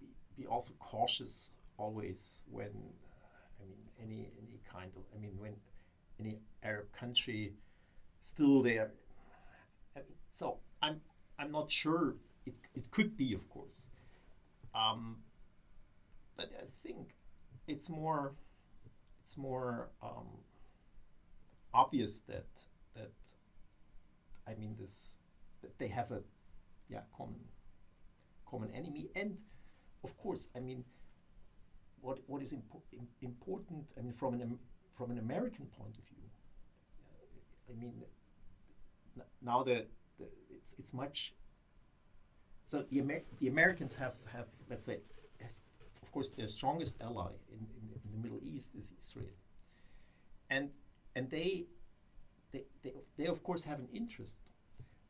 be, 0.00 0.06
be, 0.36 0.46
also 0.46 0.74
cautious 0.78 1.52
always 1.78 2.42
when 2.50 2.72
uh, 3.22 3.62
I 3.62 3.64
mean 3.66 3.82
any 4.02 4.30
any 4.38 4.60
kind 4.70 4.90
of 4.96 5.02
I 5.14 5.20
mean 5.20 5.34
when 5.38 5.54
any 6.20 6.38
Arab 6.62 6.92
country 6.92 7.54
still 8.20 8.62
there. 8.62 8.90
I 9.96 10.00
mean, 10.00 10.18
so 10.32 10.58
I'm 10.82 11.00
I'm 11.38 11.52
not 11.52 11.70
sure. 11.70 12.14
It 12.46 12.54
it 12.74 12.90
could 12.90 13.16
be, 13.16 13.34
of 13.34 13.48
course, 13.50 13.88
um, 14.74 15.18
but 16.36 16.50
I 16.60 16.66
think 16.82 17.14
it's 17.68 17.88
more 17.88 18.34
it's 19.22 19.36
more 19.36 19.88
um, 20.02 20.26
obvious 21.72 22.20
that 22.20 22.46
that 22.94 23.12
I 24.46 24.54
mean 24.54 24.76
this 24.78 25.18
they 25.78 25.88
have 25.88 26.10
a 26.10 26.20
yeah 26.88 27.00
common 27.16 27.40
common 28.46 28.70
enemy. 28.74 29.08
And 29.14 29.38
of 30.04 30.16
course 30.18 30.50
i 30.56 30.60
mean 30.60 30.84
what 32.00 32.18
what 32.26 32.42
is 32.42 32.52
impo 32.54 32.80
important 33.20 33.84
i 33.98 34.00
mean 34.02 34.12
from 34.12 34.34
an 34.34 34.58
from 34.96 35.10
an 35.10 35.18
american 35.18 35.66
point 35.78 35.96
of 35.96 36.04
view 36.04 36.26
uh, 37.06 37.72
i 37.72 37.80
mean 37.80 37.94
now 39.40 39.62
the, 39.62 39.86
the 40.18 40.26
it's 40.50 40.74
it's 40.78 40.92
much 40.92 41.34
so 42.66 42.84
the, 42.90 42.98
Amer 42.98 43.22
the 43.38 43.48
americans 43.48 43.96
have 43.96 44.14
have 44.32 44.46
let's 44.68 44.86
say 44.86 44.98
have, 45.40 45.54
of 46.02 46.10
course 46.12 46.30
their 46.30 46.46
strongest 46.46 47.00
ally 47.00 47.32
in, 47.50 47.58
in, 47.78 47.84
in 48.04 48.10
the 48.12 48.18
middle 48.18 48.40
east 48.44 48.74
is 48.74 48.92
israel. 48.98 49.36
And 50.50 50.70
and 51.16 51.30
they 51.30 51.64
they, 52.52 52.64
they, 52.82 52.92
they 53.16 53.26
of 53.26 53.42
course 53.42 53.64
have 53.64 53.78
an 53.78 53.88
interest 53.94 54.42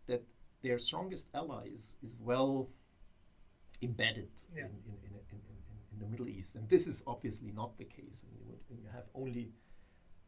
that 0.06 0.22
their 0.62 0.78
strongest 0.78 1.28
ally 1.34 1.66
is, 1.72 1.98
is 2.02 2.18
well 2.20 2.68
embedded 3.82 4.30
yeah. 4.54 4.62
in, 4.62 4.66
in, 4.66 4.96
in, 5.04 5.12
in, 5.30 5.38
in, 5.92 5.98
the 5.98 6.06
Middle 6.06 6.28
East. 6.28 6.56
And 6.56 6.68
this 6.68 6.86
is 6.86 7.02
obviously 7.06 7.52
not 7.52 7.76
the 7.78 7.84
case. 7.84 8.24
And 8.24 8.58
when 8.68 8.80
you 8.80 8.88
have 8.92 9.04
only, 9.14 9.50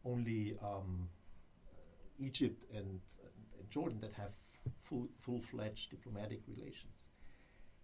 only 0.04 0.56
um, 0.62 1.08
Egypt 2.18 2.64
and, 2.72 3.00
and, 3.56 3.70
Jordan 3.70 3.98
that 4.02 4.12
have 4.12 4.30
full, 4.82 5.08
full-fledged 5.20 5.90
diplomatic 5.90 6.42
relations. 6.46 7.08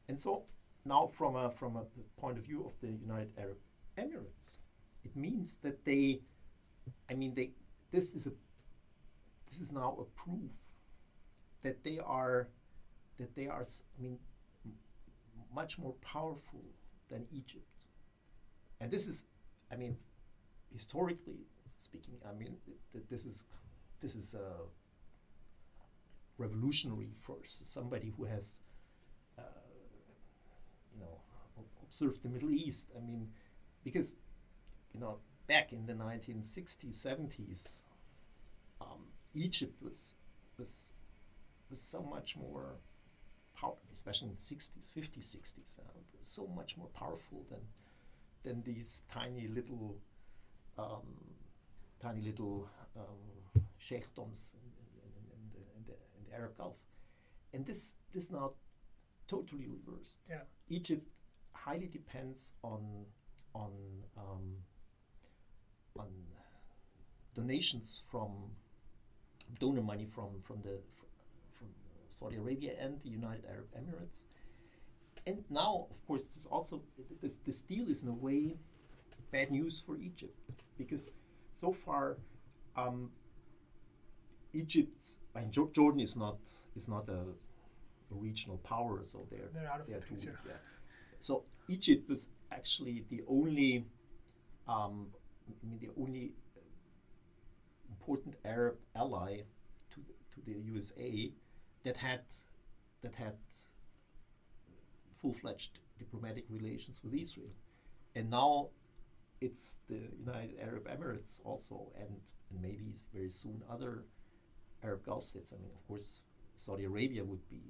And 0.08 0.20
so 0.20 0.44
now 0.84 1.08
from 1.08 1.34
a, 1.34 1.50
from 1.50 1.76
a 1.76 1.84
point 2.20 2.38
of 2.38 2.44
view 2.44 2.64
of 2.64 2.72
the 2.80 2.94
United 2.96 3.32
Arab 3.36 3.56
Emirates, 3.98 4.58
it 5.04 5.16
means 5.16 5.56
that 5.64 5.84
they, 5.84 6.20
I 7.10 7.14
mean, 7.14 7.34
they, 7.34 7.50
this 7.90 8.14
is 8.14 8.28
a, 8.28 8.30
this 9.50 9.60
is 9.60 9.72
now 9.72 9.96
a 9.98 10.04
proof 10.04 10.52
that 11.62 11.82
they 11.84 11.98
are 11.98 12.48
that 13.18 13.34
they 13.34 13.46
are 13.46 13.62
I 13.62 14.02
mean 14.02 14.18
much 15.54 15.78
more 15.78 15.94
powerful 16.00 16.62
than 17.08 17.26
Egypt. 17.32 17.84
And 18.80 18.90
this 18.90 19.06
is 19.06 19.26
I 19.70 19.76
mean 19.76 19.96
historically 20.72 21.46
speaking 21.82 22.14
I 22.28 22.32
mean 22.32 22.56
th- 22.92 23.04
this 23.10 23.24
is 23.24 23.46
this 24.00 24.16
is 24.16 24.34
a 24.34 24.52
revolutionary 26.38 27.12
force 27.20 27.58
somebody 27.64 28.12
who 28.16 28.24
has 28.24 28.60
uh, 29.38 29.42
you 30.94 31.00
know 31.00 31.18
observed 31.82 32.22
the 32.22 32.28
Middle 32.28 32.50
East 32.50 32.92
I 32.96 33.00
mean 33.00 33.28
because 33.84 34.16
you 34.94 35.00
know 35.00 35.18
back 35.46 35.72
in 35.72 35.86
the 35.86 35.92
1960s 35.92 36.94
70s 36.94 37.82
um, 38.80 39.06
Egypt 39.34 39.82
was 39.82 40.14
was 40.58 40.92
was 41.70 41.80
so 41.80 42.02
much 42.02 42.36
more 42.36 42.76
power, 43.54 43.74
especially 43.94 44.28
in 44.28 44.34
the 44.34 44.40
60s, 44.40 44.86
50s, 44.96 45.36
60s, 45.36 45.78
uh, 45.78 45.82
so 46.22 46.46
much 46.46 46.76
more 46.76 46.88
powerful 46.88 47.44
than 47.50 47.60
than 48.42 48.62
these 48.62 49.04
tiny 49.12 49.48
little 49.48 49.96
um, 50.78 51.14
tiny 52.00 52.22
little 52.22 52.68
um, 52.96 53.62
sheikdoms 53.78 54.54
in, 54.54 54.70
in, 55.04 55.62
in, 55.76 55.84
the, 55.86 55.92
in 56.16 56.24
the 56.30 56.34
Arab 56.36 56.56
Gulf. 56.56 56.76
And 57.52 57.66
this 57.66 57.96
this 58.12 58.30
now 58.30 58.52
totally 59.28 59.66
reversed. 59.66 60.22
Yeah. 60.28 60.42
Egypt 60.68 61.06
highly 61.52 61.86
depends 61.86 62.54
on 62.62 63.04
on 63.54 63.72
um, 64.16 64.56
on 65.98 66.08
donations 67.34 68.02
from 68.10 68.30
donor 69.58 69.82
money 69.82 70.04
from 70.04 70.40
from 70.42 70.62
the 70.62 70.78
Saudi 72.10 72.36
Arabia 72.36 72.72
and 72.78 73.00
the 73.02 73.08
United 73.08 73.44
Arab 73.46 73.66
Emirates. 73.74 74.26
And 75.26 75.44
now, 75.50 75.86
of 75.90 76.06
course, 76.06 76.26
this 76.26 76.46
also 76.46 76.82
this, 77.22 77.36
this 77.46 77.60
deal 77.60 77.88
is 77.88 78.02
in 78.02 78.08
a 78.08 78.14
way 78.14 78.56
bad 79.32 79.50
news 79.50 79.80
for 79.80 79.96
Egypt 79.96 80.36
because 80.76 81.10
so 81.52 81.72
far 81.72 82.16
um, 82.76 83.10
Egypt, 84.52 85.16
I 85.34 85.40
mean, 85.40 85.50
Jordan 85.50 86.00
is 86.00 86.16
not 86.16 86.38
is 86.74 86.88
not 86.88 87.08
a, 87.08 87.22
a 88.12 88.14
regional 88.14 88.58
power, 88.58 89.00
so 89.04 89.26
they're 89.30 89.50
they're 89.54 89.70
out 89.70 89.80
of 89.80 89.86
they're 89.86 90.00
the 90.00 90.06
picture. 90.06 90.38
Yeah. 90.46 90.52
So 91.20 91.44
Egypt 91.68 92.08
was 92.08 92.30
actually 92.50 93.04
the 93.10 93.22
only, 93.28 93.84
um, 94.66 95.08
I 95.62 95.66
mean, 95.66 95.78
the 95.80 95.90
only 96.00 96.32
important 97.88 98.34
Arab 98.44 98.76
ally 98.96 99.42
to 99.90 100.00
the, 100.00 100.12
to 100.34 100.40
the 100.46 100.58
USA 100.72 101.30
that 101.84 101.96
had 101.96 102.22
that 103.02 103.14
had 103.14 103.38
full-fledged 105.20 105.78
diplomatic 105.98 106.44
relations 106.48 107.02
with 107.04 107.14
Israel, 107.14 107.52
and 108.14 108.30
now 108.30 108.68
it's 109.40 109.78
the 109.88 110.00
United 110.18 110.58
Arab 110.60 110.86
Emirates 110.86 111.40
also, 111.44 111.92
and, 111.98 112.20
and 112.50 112.60
maybe 112.60 112.92
very 113.12 113.30
soon 113.30 113.62
other 113.70 114.04
Arab 114.82 115.04
Gulf 115.04 115.22
states. 115.22 115.52
I 115.54 115.60
mean, 115.62 115.70
of 115.74 115.86
course, 115.88 116.22
Saudi 116.56 116.84
Arabia 116.84 117.24
would 117.24 117.48
be 117.48 117.62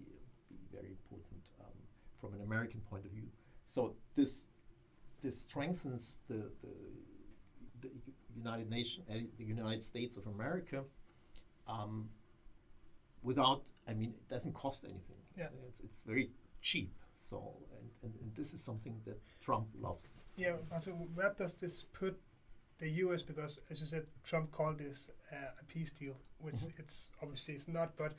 be 0.48 0.58
very 0.72 0.88
important 0.88 1.50
um, 1.60 1.78
from 2.20 2.34
an 2.34 2.42
American 2.42 2.80
point 2.90 3.04
of 3.04 3.12
view. 3.12 3.28
So 3.66 3.94
this 4.16 4.50
this 5.22 5.40
strengthens 5.40 6.20
the, 6.28 6.50
the 6.62 6.74
the 7.82 7.90
United 8.36 8.68
Nation, 8.68 9.04
uh, 9.08 9.14
the 9.38 9.44
United 9.44 9.82
States 9.82 10.16
of 10.16 10.26
America, 10.26 10.82
um, 11.68 12.08
without, 13.22 13.62
I 13.88 13.94
mean, 13.94 14.10
it 14.16 14.28
doesn't 14.28 14.54
cost 14.54 14.84
anything. 14.84 15.16
Yeah. 15.36 15.48
It's, 15.68 15.80
it's 15.80 16.02
very 16.02 16.30
cheap. 16.62 16.92
So, 17.14 17.54
and, 17.78 17.90
and, 18.02 18.14
and 18.22 18.34
this 18.34 18.52
is 18.54 18.62
something 18.62 19.00
that 19.04 19.18
Trump 19.40 19.66
loves. 19.78 20.24
Yeah, 20.36 20.56
so 20.80 20.92
where 20.92 21.34
does 21.36 21.54
this 21.54 21.82
put 21.92 22.18
the 22.78 22.88
U.S. 23.04 23.22
Because 23.22 23.60
as 23.70 23.80
you 23.80 23.86
said, 23.86 24.06
Trump 24.24 24.52
called 24.52 24.78
this 24.78 25.10
uh, 25.30 25.36
a 25.60 25.64
peace 25.64 25.92
deal, 25.92 26.16
which 26.38 26.54
Mhm. 26.54 26.78
it's 26.78 27.10
obviously 27.22 27.54
it's 27.54 27.68
not. 27.68 27.94
But 27.96 28.14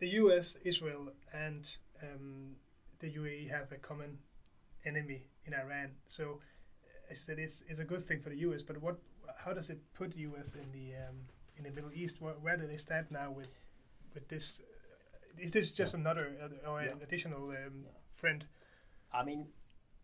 the 0.00 0.08
U.S., 0.22 0.56
Israel, 0.64 1.12
and 1.32 1.76
um, 2.02 2.56
the 2.98 3.08
UAE 3.14 3.50
have 3.50 3.70
a 3.72 3.76
common 3.76 4.18
enemy 4.84 5.28
in 5.46 5.54
Iran. 5.54 5.90
So 6.08 6.40
as 7.10 7.18
you 7.18 7.22
said, 7.24 7.38
it's, 7.38 7.62
it's 7.68 7.78
a 7.78 7.84
good 7.84 8.00
thing 8.02 8.20
for 8.20 8.30
the 8.30 8.38
U.S. 8.38 8.62
But 8.62 8.80
what? 8.82 8.98
How 9.38 9.52
does 9.52 9.70
it 9.70 9.78
put 9.94 10.12
the 10.12 10.20
U.S. 10.20 10.54
in 10.54 10.70
the 10.72 10.94
um, 11.08 11.16
in 11.56 11.64
the 11.64 11.70
Middle 11.70 11.90
East? 11.94 12.20
Where, 12.20 12.34
where 12.34 12.56
do 12.56 12.66
they 12.66 12.76
stand 12.76 13.06
now 13.10 13.30
with 13.30 13.48
with 14.14 14.28
this? 14.28 14.60
Uh, 14.60 15.42
is 15.42 15.52
this 15.52 15.72
just 15.72 15.94
another 15.94 16.32
uh, 16.42 16.70
or 16.70 16.80
an 16.80 17.00
additional 17.02 17.50
um, 17.50 17.56
Yeah. 17.84 17.90
friend? 18.10 18.44
I 19.12 19.24
mean, 19.24 19.46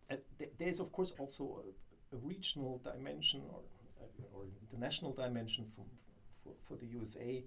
uh, 0.09 0.15
th- 0.37 0.51
there's 0.57 0.79
of 0.79 0.91
course 0.91 1.13
also 1.19 1.63
a, 1.65 2.15
a 2.15 2.19
regional 2.19 2.79
dimension 2.83 3.41
or 3.51 3.61
uh, 4.01 4.35
or 4.37 4.45
international 4.61 5.13
dimension 5.13 5.65
from 5.75 5.85
for, 6.43 6.53
for 6.67 6.75
the 6.77 6.87
USA. 6.87 7.43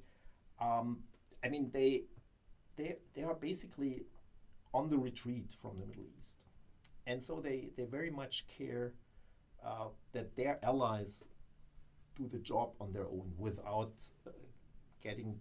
Um, 0.60 0.98
I 1.44 1.48
mean, 1.48 1.70
they 1.72 2.04
they 2.76 2.96
they 3.14 3.22
are 3.22 3.34
basically 3.34 4.06
on 4.72 4.90
the 4.90 4.98
retreat 4.98 5.54
from 5.62 5.78
the 5.80 5.86
Middle 5.86 6.04
East, 6.18 6.38
and 7.06 7.22
so 7.22 7.40
they 7.40 7.70
they 7.76 7.84
very 7.84 8.10
much 8.10 8.46
care 8.48 8.92
uh, 9.64 9.88
that 10.12 10.34
their 10.36 10.58
allies 10.64 11.28
do 12.16 12.28
the 12.32 12.38
job 12.38 12.70
on 12.80 12.92
their 12.92 13.06
own 13.06 13.32
without 13.38 13.94
uh, 14.26 14.30
getting 15.02 15.38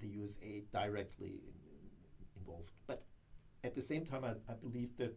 the 0.00 0.08
USA 0.08 0.62
directly 0.72 1.40
in, 1.48 1.54
in, 1.72 2.40
involved. 2.40 2.72
But 2.86 3.04
at 3.64 3.74
the 3.74 3.80
same 3.80 4.04
time, 4.04 4.24
I, 4.24 4.30
I 4.50 4.54
believe 4.54 4.96
that 4.98 5.16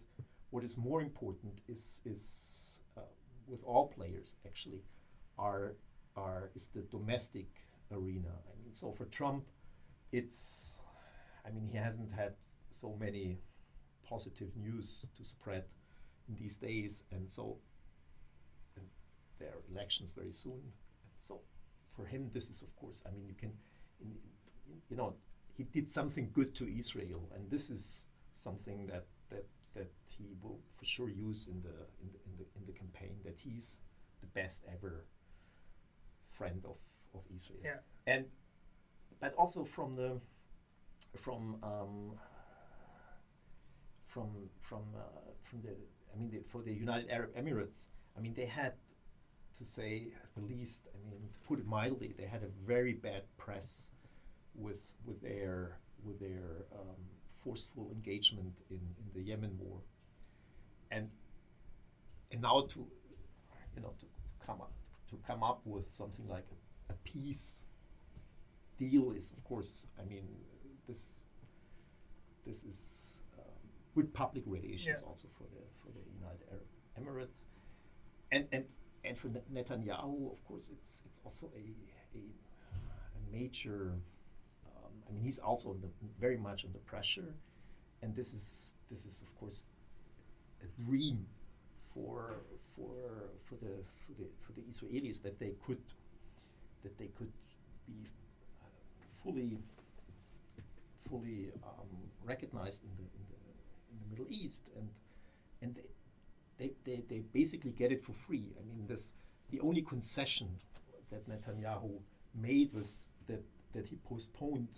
what 0.50 0.64
is 0.64 0.78
more 0.78 1.02
important 1.02 1.54
is 1.68 2.02
is 2.06 2.82
uh, 2.98 3.02
with 3.48 3.64
all 3.64 3.88
players 3.88 4.36
actually 4.46 4.82
are 5.38 5.76
are 6.16 6.50
is 6.56 6.70
the 6.70 6.82
domestic 6.82 7.48
arena. 7.92 8.34
I 8.52 8.64
mean, 8.64 8.74
so 8.74 8.92
for 8.92 9.06
Trump, 9.06 9.46
it's 10.12 10.80
I 11.46 11.52
mean 11.52 11.68
he 11.72 11.78
hasn't 11.78 12.12
had 12.12 12.34
so 12.70 12.96
many 13.00 13.38
positive 14.08 14.50
news 14.58 15.08
to 15.18 15.24
spread 15.24 15.66
in 16.28 16.36
these 16.36 16.58
days, 16.58 17.06
and 17.12 17.30
so 17.30 17.58
there 19.42 19.50
are 19.50 19.62
elections 19.74 20.14
very 20.14 20.32
soon. 20.32 20.62
So 21.20 21.42
for 21.96 22.06
him, 22.06 22.30
this 22.34 22.50
is 22.50 22.62
of 22.62 22.72
course. 22.76 23.04
I 23.08 23.12
mean, 23.12 23.26
you 23.28 23.36
can, 23.44 23.52
in, 24.00 24.12
in, 24.68 24.76
you 24.90 24.96
know, 24.96 25.16
he 25.58 25.64
did 25.64 25.90
something 25.90 26.30
good 26.34 26.56
to 26.56 26.64
Israel, 26.82 27.30
and 27.34 27.50
this 27.50 27.70
is 27.70 28.08
something 28.36 28.88
that 28.88 29.06
that 29.32 29.46
that 29.76 29.92
he 30.18 30.26
will 30.42 30.60
for 30.78 30.86
sure 30.86 31.10
use 31.10 31.48
in 31.48 31.62
the 31.68 31.78
in 32.04 32.08
the 32.14 32.20
in 32.28 32.34
the, 32.40 32.46
in 32.58 32.64
the 32.70 32.76
campaign. 32.82 33.16
That 33.26 33.38
he's 33.38 33.82
the 34.22 34.28
best 34.28 34.66
ever 34.76 35.06
friend 36.30 36.62
of 36.66 36.78
of 37.14 37.24
Israel. 37.34 37.60
Yeah. 37.64 37.80
And 38.08 38.26
but 39.20 39.34
also 39.36 39.64
from 39.64 39.94
the 39.94 40.20
from 41.18 41.58
um, 41.64 42.14
from 44.08 44.30
from 44.62 44.84
uh, 44.96 45.32
from 45.42 45.62
the 45.62 45.76
I 46.14 46.18
mean 46.20 46.30
the, 46.32 46.40
for 46.52 46.62
the 46.62 46.74
United 46.74 47.10
Arab 47.10 47.36
Emirates. 47.36 47.88
I 48.18 48.20
mean 48.22 48.34
they 48.34 48.46
had 48.46 48.74
to 49.62 49.68
say 49.68 50.08
the 50.36 50.42
least. 50.42 50.88
I 50.96 50.98
mean 51.10 51.22
to 51.34 51.40
put 51.48 51.60
it 51.60 51.68
mildly, 51.68 52.14
they 52.18 52.26
had 52.26 52.44
a 52.44 52.52
very 52.66 52.94
bad 52.94 53.24
press 53.38 53.92
with 54.56 54.94
with 55.06 55.22
their 55.22 55.78
with 56.04 56.20
their 56.20 56.66
um, 56.80 57.02
forceful 57.44 57.90
engagement 57.94 58.54
in, 58.70 58.82
in 59.02 59.06
the 59.14 59.22
Yemen 59.22 59.58
war, 59.60 59.78
and 60.92 61.10
and 62.32 62.42
now 62.42 62.66
to 62.74 62.80
you 63.76 63.82
know 63.84 63.94
to 64.00 64.06
come 64.46 64.62
up 64.62 64.74
to 65.12 65.16
come 65.28 65.44
up 65.44 65.62
with 65.66 65.86
something 65.88 66.28
like 66.28 66.48
a, 66.90 66.94
a 66.94 66.96
peace 67.04 67.66
deal 68.80 69.12
is 69.12 69.32
of 69.32 69.44
course 69.44 69.88
I 70.02 70.04
mean 70.12 70.26
this 70.88 71.26
this 72.48 72.64
is 72.64 73.22
um, 73.38 73.46
good 73.94 74.12
public 74.14 74.44
relations 74.48 75.02
Yeah. 75.04 75.08
also 75.10 75.28
for 75.38 75.44
the 75.54 75.62
for 75.82 75.90
the 75.98 76.04
United 76.20 76.46
Arab 76.52 76.66
Emirates 77.00 77.46
and 78.32 78.48
and 78.52 78.66
and 79.04 79.18
for 79.18 79.30
Netanyahu 79.30 80.32
of 80.32 80.46
course 80.48 80.70
it's 80.70 81.04
it's 81.06 81.22
also 81.24 81.52
a 81.56 82.18
a, 82.18 82.22
a 83.18 83.22
major 83.32 83.94
um, 84.66 84.94
I 85.08 85.14
mean 85.14 85.24
he's 85.24 85.40
also 85.40 85.72
under, 85.72 85.88
very 86.20 86.38
much 86.38 86.66
under 86.66 86.80
pressure. 86.80 87.34
And 88.02 88.16
this 88.16 88.34
is 88.34 88.76
this 88.90 89.06
is 89.06 89.22
of 89.22 89.40
course 89.40 89.68
a 90.64 90.82
dream 90.84 91.26
for 91.94 92.42
for 92.76 93.30
for 93.46 93.56
the 93.56 93.76
for 94.06 94.14
the 94.20 94.28
for 94.42 94.52
the 94.54 94.62
Israelis 94.62 95.22
that 95.22 95.40
they 95.40 95.54
could 95.66 95.82
that 96.84 96.98
they 96.98 97.10
could 97.18 97.32
be 97.88 98.08
uh, 98.62 98.66
fully 99.24 99.58
fully 101.08 101.52
um, 101.64 101.90
recognized 102.24 102.84
in 102.84 102.92
the 102.98 103.04
in 103.18 103.24
the 103.30 103.40
in 103.92 103.98
the 104.04 104.08
Middle 104.10 104.28
East. 104.30 104.70
And 104.78 104.90
and 105.62 105.76
they, 105.76 105.88
they, 106.62 106.72
they, 106.86 107.04
they 107.10 107.20
basically 107.34 107.72
get 107.72 107.92
it 107.92 108.02
for 108.04 108.14
free. 108.14 108.46
I 108.60 108.64
mean 108.64 108.86
this 108.88 109.14
the 109.50 109.60
only 109.62 109.82
concession 109.82 110.48
that 111.10 111.28
Netanyahu 111.28 112.00
made 112.36 112.72
was 112.74 113.08
that 113.28 113.44
that 113.74 113.88
he 113.88 113.98
postponed 114.08 114.70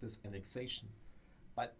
this 0.00 0.18
annexation. 0.24 0.88
But 1.54 1.74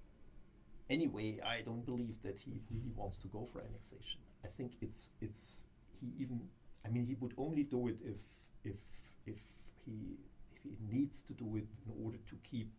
anyway, 0.90 1.40
I 1.44 1.62
don't 1.62 1.84
believe 1.86 2.22
that 2.22 2.38
he 2.38 2.52
really 2.70 2.92
wants 2.94 3.16
to 3.18 3.28
go 3.28 3.46
for 3.50 3.60
annexation. 3.60 4.20
I 4.44 4.48
think 4.48 4.72
it's 4.82 5.12
it's 5.20 5.64
he 5.98 6.12
even 6.18 6.40
I 6.84 6.90
mean 6.90 7.06
he 7.06 7.16
would 7.20 7.34
only 7.38 7.62
do 7.62 7.88
it 7.88 7.96
if 8.04 8.20
if 8.64 8.80
if 9.26 9.40
he 9.84 10.18
if 10.54 10.62
he 10.62 10.76
needs 10.92 11.22
to 11.22 11.32
do 11.32 11.56
it 11.56 11.68
in 11.86 12.04
order 12.04 12.18
to 12.28 12.36
keep 12.50 12.70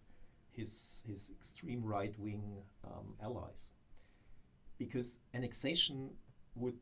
his 0.51 1.03
his 1.07 1.33
extreme 1.39 1.83
right 1.83 2.13
wing 2.19 2.43
um, 2.85 3.15
allies 3.21 3.73
because 4.77 5.19
annexation 5.33 6.09
would 6.59 6.77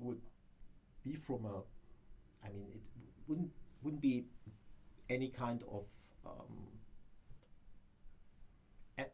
would 0.00 0.20
be 1.04 1.14
from 1.14 1.44
a 1.44 1.56
I 2.44 2.50
mean 2.50 2.66
it 2.74 2.80
wouldn't 3.28 3.50
wouldn't 3.82 4.02
be 4.02 4.24
any 5.08 5.28
kind 5.28 5.62
of 5.70 5.84
um, 6.24 6.70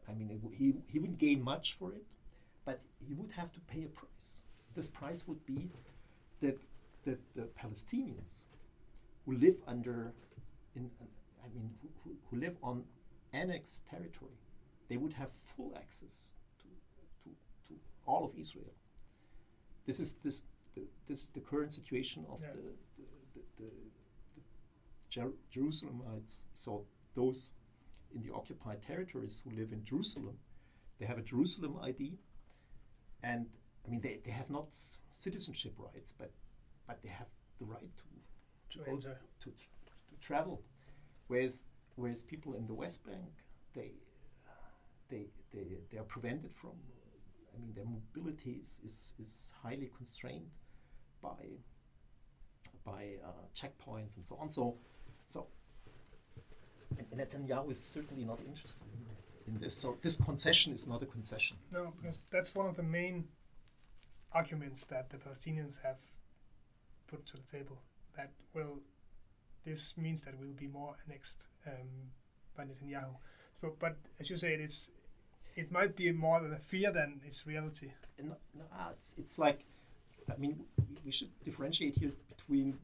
I 0.07 0.13
mean, 0.13 0.29
it 0.31 0.57
he, 0.57 0.73
he 0.87 0.99
wouldn't 0.99 1.19
gain 1.19 1.43
much 1.43 1.73
for 1.73 1.91
it, 1.93 2.03
but 2.65 2.79
he 3.07 3.13
would 3.13 3.31
have 3.31 3.51
to 3.53 3.59
pay 3.61 3.83
a 3.83 3.87
price. 3.87 4.43
This 4.75 4.87
price 4.87 5.27
would 5.27 5.45
be 5.45 5.69
that, 6.41 6.57
that 7.05 7.19
the 7.35 7.47
Palestinians 7.61 8.45
who 9.25 9.37
live 9.37 9.55
under, 9.67 10.13
in, 10.75 10.89
I 11.43 11.47
mean, 11.53 11.71
who, 11.81 11.89
who, 12.03 12.15
who 12.29 12.37
live 12.37 12.55
on 12.63 12.83
annexed 13.33 13.87
territory, 13.89 14.37
they 14.89 14.97
would 14.97 15.13
have 15.13 15.29
full 15.55 15.73
access 15.75 16.33
to, 16.59 16.67
to, 17.23 17.35
to 17.67 17.79
all 18.05 18.25
of 18.25 18.31
Israel. 18.37 18.73
This 19.87 19.99
is 19.99 20.15
this 20.25 20.43
the, 20.75 20.83
this 21.07 21.23
is 21.23 21.29
the 21.29 21.39
current 21.39 21.73
situation 21.73 22.25
of 22.29 22.39
Yeah. 22.41 22.51
the, 22.53 22.61
the, 22.97 23.05
the, 23.33 23.41
the, 23.63 23.71
Jer- 25.09 25.37
Jerusalemites. 25.51 26.41
So 26.53 26.85
those 27.15 27.51
in 28.13 28.21
the 28.21 28.33
occupied 28.33 28.81
territories 28.83 29.41
who 29.43 29.51
live 29.55 29.71
in 29.71 29.83
Jerusalem, 29.83 30.37
they 30.99 31.05
have 31.05 31.17
a 31.17 31.21
Jerusalem 31.23 31.77
ID, 31.81 32.17
and 33.23 33.47
I 33.85 33.89
mean 33.89 34.01
they, 34.01 34.19
they 34.23 34.31
have 34.31 34.49
not 34.49 34.67
s- 34.67 34.99
citizenship 35.11 35.73
rights, 35.77 36.13
but 36.17 36.31
but 36.87 37.01
they 37.03 37.09
have 37.09 37.27
the 37.59 37.65
right 37.65 37.91
to 37.97 38.77
To 38.79 38.85
go 38.85 38.91
enter. 38.91 39.17
to, 39.43 39.49
to 39.49 40.15
travel, 40.27 40.61
whereas 41.27 41.65
whereas 41.95 42.21
people 42.23 42.53
in 42.55 42.67
the 42.67 42.73
West 42.73 43.05
Bank 43.05 43.31
they 43.73 43.91
they 45.09 45.27
they, 45.53 45.65
they 45.91 45.97
are 45.97 46.03
prevented 46.15 46.53
from. 46.53 46.71
I 47.57 47.61
mean 47.61 47.73
their 47.73 47.85
mobility 47.85 48.59
is, 48.61 48.81
is, 48.85 49.13
is 49.19 49.53
highly 49.63 49.89
constrained 49.97 50.49
by 51.21 51.29
by 52.85 53.15
uh, 53.25 53.31
checkpoints 53.55 54.15
and 54.15 54.25
so 54.25 54.37
on. 54.37 54.49
So 54.49 54.75
so 55.27 55.47
Netanyahu 57.15 57.71
is 57.71 57.81
certainly 57.81 58.25
not 58.25 58.39
interested 58.45 58.87
in, 59.47 59.59
this. 59.59 59.77
So 59.77 59.97
this 60.01 60.17
concession 60.17 60.73
is 60.73 60.87
not 60.87 61.01
a 61.03 61.05
concession. 61.05 61.57
No, 61.71 61.93
because 61.99 62.21
that's 62.29 62.53
one 62.53 62.67
of 62.67 62.75
the 62.75 62.83
main 62.83 63.29
arguments 64.33 64.85
that 64.85 65.09
the 65.09 65.17
Palestinians 65.17 65.81
have 65.83 65.99
put 67.07 67.25
to 67.27 67.37
the 67.37 67.43
table. 67.43 67.79
That 68.15 68.31
well, 68.53 68.79
this 69.65 69.97
means 69.97 70.23
that 70.23 70.37
we'll 70.39 70.53
be 70.53 70.67
more 70.67 70.95
annexed 71.05 71.45
um, 71.65 72.11
by 72.55 72.63
Netanyahu. 72.63 73.15
So, 73.61 73.73
but 73.79 73.97
as 74.19 74.29
you 74.29 74.37
say, 74.37 74.53
it 74.53 74.61
is. 74.61 74.91
It 75.57 75.71
might 75.71 75.95
be 75.95 76.11
more 76.11 76.39
than 76.39 76.53
a 76.53 76.59
fear 76.59 76.91
than 76.91 77.19
it's 77.25 77.47
reality. 77.47 77.91
No, 78.19 78.35
no, 78.55 78.65
ah, 78.71 78.89
it's, 78.91 79.15
it's 79.17 79.39
like, 79.39 79.65
I 80.31 80.37
mean, 80.37 80.65
we, 80.77 80.97
we 81.05 81.11
should 81.11 81.31
differentiate 81.43 81.95
here 81.97 82.11
between 82.29 82.77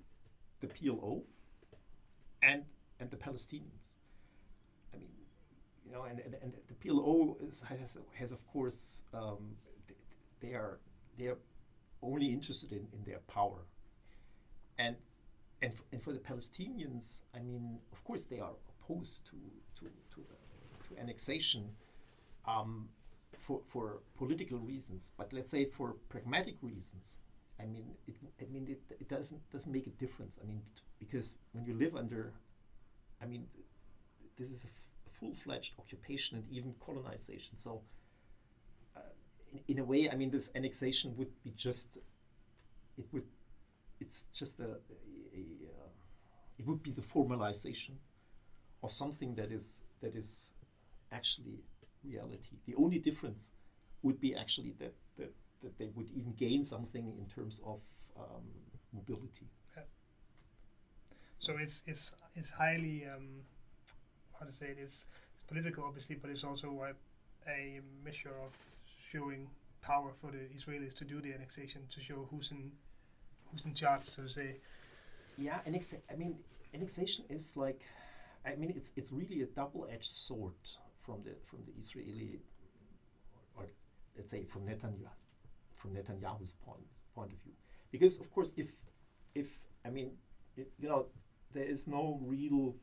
the 0.59 0.65
PLO 0.67 1.21
and 2.41 2.63
and 2.99 3.11
the 3.11 3.17
Palestinians. 3.17 3.93
I 4.91 4.97
mean, 4.97 5.11
you 5.85 5.91
know, 5.91 6.03
and, 6.03 6.19
and, 6.19 6.35
and 6.41 6.53
the 6.67 6.73
PLO 6.73 7.35
is, 7.47 7.61
has, 7.61 7.97
has 8.15 8.31
of 8.31 8.47
course 8.47 9.03
um, 9.13 9.57
they 10.41 10.53
are 10.55 10.79
they 11.19 11.27
are 11.27 11.37
only 12.01 12.33
interested 12.33 12.71
in, 12.71 12.87
in 12.91 13.03
their 13.05 13.19
power, 13.27 13.67
and 14.79 14.95
and 15.61 15.73
and 15.91 16.01
for 16.01 16.11
the 16.11 16.19
Palestinians, 16.19 17.23
I 17.35 17.39
mean, 17.39 17.81
of 17.91 18.03
course 18.03 18.25
they 18.25 18.39
are 18.39 18.53
opposed 18.71 19.27
to 19.27 19.37
to 19.77 19.91
to, 20.15 20.21
uh, 20.21 20.87
to 20.87 20.99
annexation. 20.99 21.75
Um, 22.45 22.89
for, 23.37 23.61
for 23.67 23.99
political 24.17 24.57
reasons, 24.59 25.11
but 25.17 25.33
let's 25.33 25.51
say 25.51 25.65
for 25.65 25.95
pragmatic 26.09 26.55
reasons, 26.61 27.17
I 27.59 27.65
mean, 27.65 27.85
it, 28.07 28.15
I 28.41 28.45
mean, 28.51 28.67
it, 28.69 28.81
it 28.99 29.09
doesn't 29.09 29.49
doesn't 29.51 29.71
make 29.71 29.87
a 29.87 29.91
difference. 29.91 30.39
I 30.41 30.45
mean, 30.47 30.61
because 30.99 31.37
when 31.53 31.65
you 31.65 31.73
live 31.73 31.95
under, 31.95 32.33
I 33.21 33.25
mean, 33.25 33.47
this 34.37 34.49
is 34.51 34.65
a 34.65 35.09
full-fledged 35.19 35.73
occupation 35.79 36.37
and 36.37 36.45
even 36.51 36.75
colonization. 36.85 37.57
So, 37.57 37.81
uh, 38.95 38.99
in, 39.51 39.59
in 39.75 39.79
a 39.79 39.83
way, 39.83 40.09
I 40.09 40.15
mean, 40.15 40.31
this 40.31 40.51
annexation 40.55 41.15
would 41.17 41.31
be 41.43 41.51
just, 41.55 41.97
it 42.97 43.05
would, 43.11 43.23
it's 43.99 44.27
just 44.33 44.59
a, 44.59 44.63
a, 44.65 44.67
a 45.35 45.43
uh, 45.71 45.89
it 46.59 46.67
would 46.67 46.83
be 46.83 46.91
the 46.91 47.01
formalization 47.01 47.95
of 48.83 48.91
something 48.91 49.35
that 49.35 49.51
is 49.51 49.83
that 50.01 50.15
is 50.15 50.51
actually 51.11 51.59
reality. 52.03 52.57
The 52.65 52.75
only 52.75 52.99
difference 52.99 53.51
would 54.01 54.19
be 54.19 54.35
actually 54.35 54.73
that 54.79 54.93
that, 55.17 55.33
that 55.61 55.77
they 55.77 55.89
would 55.95 56.09
even 56.11 56.33
gain 56.33 56.63
something 56.63 57.13
in 57.17 57.25
terms 57.25 57.61
of 57.65 57.81
um, 58.17 58.45
mobility. 58.93 59.47
Yeah. 59.75 59.83
So 61.39 61.57
it's 61.57 61.83
it's 61.87 62.13
it's 62.35 62.51
highly 62.51 63.05
um, 63.05 63.43
how 64.39 64.45
to 64.45 64.53
say 64.53 64.67
it 64.67 64.79
is 64.79 65.05
it's 65.33 65.43
political 65.47 65.83
obviously, 65.85 66.15
but 66.15 66.29
it's 66.29 66.43
also 66.43 66.67
a, 66.89 67.49
a 67.49 67.81
measure 68.03 68.35
of 68.45 68.55
showing 69.11 69.49
power 69.81 70.11
for 70.13 70.31
the 70.31 70.47
Israelis 70.57 70.95
to 70.95 71.05
do 71.05 71.21
the 71.21 71.33
annexation 71.33 71.81
to 71.93 72.01
show 72.01 72.27
who's 72.29 72.51
in 72.51 72.71
who's 73.51 73.65
in 73.65 73.73
charge, 73.73 74.03
so 74.03 74.23
to 74.23 74.29
say. 74.29 74.55
Yeah, 75.37 75.59
annex- 75.65 75.95
I 76.11 76.15
mean, 76.15 76.35
annexation 76.73 77.25
is 77.29 77.57
like, 77.57 77.81
I 78.45 78.55
mean, 78.55 78.73
it's 78.75 78.93
it's 78.95 79.11
really 79.11 79.41
a 79.41 79.45
double-edged 79.47 80.11
sword 80.11 80.53
from 81.03 81.21
the 81.23 81.31
from 81.45 81.59
the 81.65 81.73
Israeli, 81.77 82.39
or, 83.55 83.65
let's 84.17 84.31
say 84.31 84.43
from 84.43 84.63
Netanyahu, 84.63 85.17
from 85.75 85.91
Netanyahu's 85.91 86.53
point 86.65 86.87
point 87.15 87.31
of 87.31 87.39
view, 87.43 87.53
because 87.91 88.19
of 88.19 88.31
course 88.33 88.53
if 88.57 88.69
if 89.35 89.47
I 89.85 89.89
mean 89.89 90.11
it, 90.55 90.71
you 90.79 90.89
know 90.89 91.07
there 91.53 91.65
is 91.65 91.87
no 91.87 92.19
real 92.23 92.75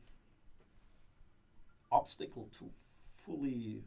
obstacle 1.91 2.49
to 2.59 2.69
fully 3.25 3.83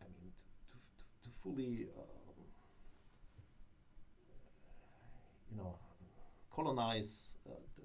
I 0.00 0.04
mean 0.04 0.32
to, 0.36 0.76
to, 0.98 1.28
to 1.28 1.34
fully 1.42 1.88
um, 1.96 2.44
you 5.50 5.56
know 5.56 5.78
colonize 6.54 7.38
uh, 7.48 7.54
the, 7.76 7.82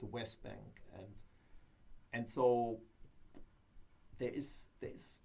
the 0.00 0.06
West 0.06 0.42
Bank. 0.42 0.82
And 0.94 1.06
and 2.12 2.30
so 2.30 2.78
there 4.18 4.30
is 4.30 4.68
there 4.80 4.90
is 4.94 5.20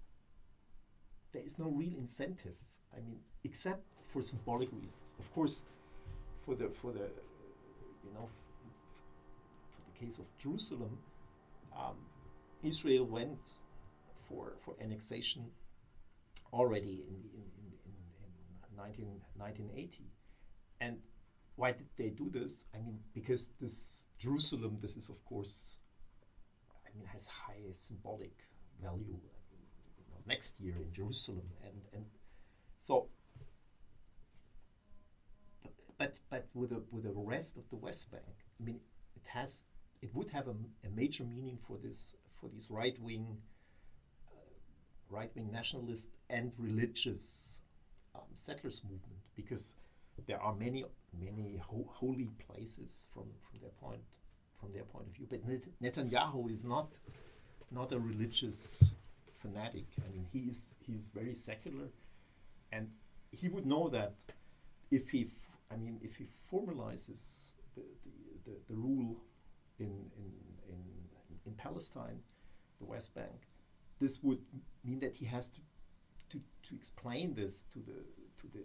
there 1.33 1.43
is 1.43 1.57
no 1.57 1.69
real 1.69 1.97
incentive. 1.97 2.55
I 2.95 2.99
mean, 2.99 3.19
except 3.43 3.83
for 4.11 4.21
symbolic 4.21 4.69
reasons. 4.71 5.15
Of 5.19 5.31
course, 5.33 5.65
for 6.45 6.55
the 6.55 6.69
for 6.69 6.91
the 6.91 7.09
you 8.03 8.13
know 8.13 8.29
for 9.71 9.81
the 9.91 10.05
case 10.05 10.19
of 10.19 10.25
Jerusalem, 10.37 10.97
um, 11.75 11.95
Israel 12.63 13.05
went 13.05 13.53
for 14.27 14.53
for 14.63 14.75
annexation 14.81 15.51
already 16.53 17.03
in 17.07 17.15
in, 17.33 17.45
in, 17.59 17.67
in, 17.85 17.93
in 18.69 18.77
19, 18.77 19.21
1980. 19.37 20.11
and 20.79 20.97
why 21.55 21.71
did 21.71 21.87
they 21.95 22.09
do 22.09 22.29
this? 22.33 22.65
I 22.73 22.79
mean, 22.79 22.99
because 23.13 23.53
this 23.61 24.07
Jerusalem, 24.17 24.79
this 24.81 24.97
is 24.97 25.09
of 25.09 25.23
course, 25.25 25.79
I 26.85 26.97
mean, 26.97 27.05
has 27.07 27.27
high 27.27 27.61
symbolic 27.71 28.33
value 28.81 29.19
you 29.97 30.05
know, 30.09 30.21
next 30.27 30.59
year 30.59 30.75
in 30.77 30.91
Jerusalem, 30.91 31.49
and 31.63 31.81
and 31.93 32.05
so. 32.79 33.07
But 35.97 36.15
but 36.29 36.47
with 36.53 36.69
the 36.71 36.81
with 36.91 37.03
the 37.03 37.13
rest 37.13 37.57
of 37.57 37.69
the 37.69 37.75
West 37.75 38.11
Bank, 38.11 38.35
I 38.59 38.63
mean, 38.63 38.79
it 39.15 39.27
has 39.27 39.65
it 40.01 40.13
would 40.15 40.29
have 40.29 40.47
a, 40.47 40.55
a 40.85 40.89
major 40.95 41.23
meaning 41.23 41.57
for 41.67 41.77
this 41.77 42.15
for 42.39 42.49
these 42.49 42.67
right 42.71 42.99
wing 42.99 43.37
uh, 44.27 44.35
right 45.09 45.31
wing 45.35 45.51
nationalist 45.51 46.11
and 46.29 46.51
religious 46.57 47.61
um, 48.15 48.21
settlers 48.33 48.81
movement 48.83 49.21
because 49.35 49.75
there 50.27 50.41
are 50.41 50.55
many 50.55 50.83
many 51.19 51.57
ho 51.57 51.85
holy 51.93 52.29
places 52.47 53.05
from 53.13 53.25
from 53.49 53.59
their 53.61 53.71
point 53.79 54.01
from 54.59 54.71
their 54.73 54.83
point 54.83 55.07
of 55.07 55.13
view. 55.15 55.27
But 55.29 55.45
Net 55.47 55.63
Netanyahu 55.81 56.51
is 56.51 56.63
not 56.63 56.97
not 57.71 57.91
a 57.91 57.99
religious 57.99 58.93
fanatic. 59.41 59.85
I 60.05 60.11
mean, 60.13 60.27
he's 60.31 60.73
he's 60.85 61.09
very 61.09 61.35
secular, 61.35 61.87
and 62.71 62.89
he 63.31 63.47
would 63.47 63.65
know 63.65 63.89
that 63.89 64.13
if 64.91 65.09
he, 65.09 65.27
I 65.71 65.77
mean, 65.77 65.99
if 66.03 66.17
he 66.17 66.25
formalizes 66.51 67.55
the, 67.75 67.81
the, 68.03 68.51
the, 68.51 68.57
the 68.69 68.75
rule 68.75 69.15
in, 69.79 69.85
in, 69.85 70.31
in, 70.67 70.83
in 71.45 71.53
Palestine, 71.53 72.19
the 72.79 72.85
West 72.85 73.15
Bank, 73.15 73.47
this 73.99 74.21
would 74.21 74.39
mean 74.83 74.99
that 74.99 75.15
he 75.15 75.25
has 75.25 75.49
to, 75.49 75.61
to, 76.29 76.41
to 76.63 76.75
explain 76.75 77.33
this 77.33 77.63
to 77.73 77.79
the 77.79 78.03
to 78.41 78.47
the 78.53 78.63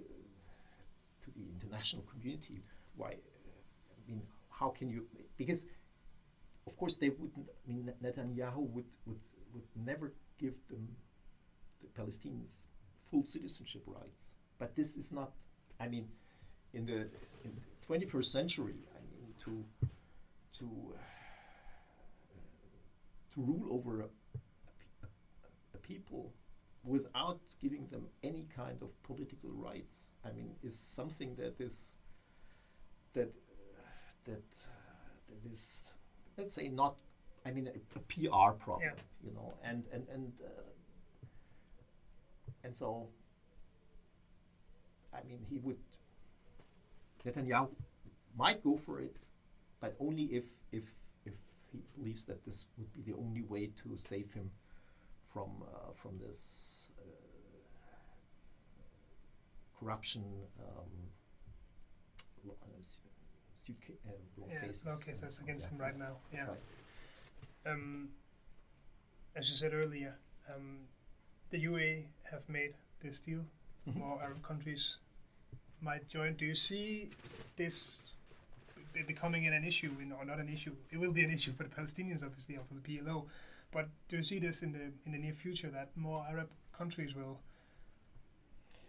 to 1.22 1.30
the 1.36 1.44
international 1.54 2.02
community. 2.10 2.62
Why? 2.96 3.10
I 3.10 4.10
mean, 4.10 4.22
how 4.50 4.70
can 4.70 4.90
you? 4.90 5.06
Because 5.36 5.66
of 6.66 6.76
course, 6.76 6.96
they 6.96 7.10
wouldn't. 7.10 7.48
I 7.48 7.68
mean, 7.68 7.92
Netanyahu 8.02 8.68
would 8.70 8.86
would 9.06 9.20
would 9.54 9.68
never 9.74 10.12
give 10.38 10.56
them 10.68 10.88
the 11.80 11.88
Palestinians 12.00 12.62
full 13.10 13.22
citizenship 13.24 13.82
rights. 13.86 14.36
But 14.58 14.74
this 14.74 14.96
is 14.96 15.12
not. 15.12 15.32
I 15.78 15.88
mean, 15.88 16.08
in 16.72 16.86
the 16.86 17.08
in 17.44 17.52
the 17.54 17.86
21st 17.86 18.24
century, 18.24 18.76
I 18.96 19.00
mean, 19.10 19.34
to 19.44 19.64
to 20.58 20.64
uh, 20.94 20.98
to 23.34 23.40
rule 23.40 23.68
over 23.70 24.00
a, 24.00 24.04
a, 24.04 25.08
a, 25.74 25.78
people 25.78 26.32
without 26.82 27.40
giving 27.60 27.86
them 27.88 28.06
any 28.22 28.46
kind 28.54 28.80
of 28.80 28.90
political 29.02 29.50
rights, 29.50 30.12
I 30.24 30.30
mean, 30.32 30.54
is 30.62 30.78
something 30.78 31.34
that 31.36 31.60
is 31.60 31.98
that 33.12 33.28
uh, 33.28 33.82
that 34.24 34.48
uh, 34.64 35.10
that 35.28 35.50
is 35.52 35.92
let's 36.36 36.54
say 36.54 36.68
not 36.68 36.96
I 37.44 37.50
mean 37.52 37.68
a, 37.68 37.98
a 37.98 38.00
PR 38.00 38.52
problem, 38.58 38.82
yeah. 38.82 39.02
you 39.24 39.32
know, 39.32 39.54
and 39.62 39.84
and 39.92 40.06
and 40.12 40.32
uh, 40.44 40.62
and 42.64 42.76
so 42.76 43.08
I 45.14 45.22
mean 45.28 45.46
he 45.48 45.58
would 45.58 45.78
Netanyahu 47.24 47.70
might 48.36 48.62
go 48.62 48.76
for 48.76 49.00
it, 49.00 49.28
but 49.80 49.94
only 50.00 50.24
if 50.24 50.44
if 50.72 50.84
if 51.24 51.34
he 51.72 51.82
believes 51.96 52.24
that 52.26 52.44
this 52.44 52.66
would 52.76 52.92
be 52.92 53.02
the 53.02 53.16
only 53.16 53.42
way 53.42 53.70
to 53.82 53.96
save 53.96 54.32
him 54.32 54.50
from 55.32 55.50
uh, 55.62 55.92
from 55.92 56.18
this 56.18 56.90
uh, 56.98 57.04
corruption. 59.78 60.24
Um, 60.58 60.90
suitcase, 63.66 63.96
uh, 64.06 64.12
law 64.38 64.46
yeah, 64.50 64.60
cases. 64.60 64.86
Law 64.86 65.12
cases 65.12 65.40
against 65.40 65.68
him 65.68 65.78
right 65.78 65.98
now. 65.98 66.16
Yeah. 66.32 66.46
Right. 66.46 67.72
Um, 67.72 68.10
as 69.34 69.50
you 69.50 69.56
said 69.56 69.74
earlier, 69.74 70.14
um, 70.54 70.86
the 71.50 71.58
UA 71.58 72.02
have 72.30 72.48
made 72.48 72.74
this 73.02 73.20
deal. 73.20 73.40
Mm-hmm. 73.88 73.98
More 73.98 74.18
Arab 74.22 74.42
countries 74.42 74.96
might 75.80 76.08
join. 76.08 76.34
Do 76.34 76.46
you 76.46 76.54
see 76.54 77.10
this 77.56 78.10
becoming 79.06 79.46
an 79.46 79.64
issue, 79.64 79.92
in, 80.00 80.12
or 80.12 80.24
not 80.24 80.38
an 80.38 80.48
issue? 80.48 80.72
It 80.90 80.98
will 80.98 81.12
be 81.12 81.22
an 81.24 81.30
issue 81.30 81.52
for 81.52 81.64
the 81.64 81.68
Palestinians, 81.68 82.24
obviously, 82.24 82.56
or 82.56 82.64
for 82.64 82.74
the 82.74 82.80
PLO. 82.80 83.26
But 83.72 83.88
do 84.08 84.16
you 84.16 84.22
see 84.22 84.38
this 84.38 84.62
in 84.62 84.72
the 84.72 84.92
in 85.04 85.12
the 85.12 85.18
near 85.18 85.32
future 85.32 85.68
that 85.70 85.90
more 85.96 86.24
Arab 86.28 86.48
countries 86.76 87.14
will 87.14 87.40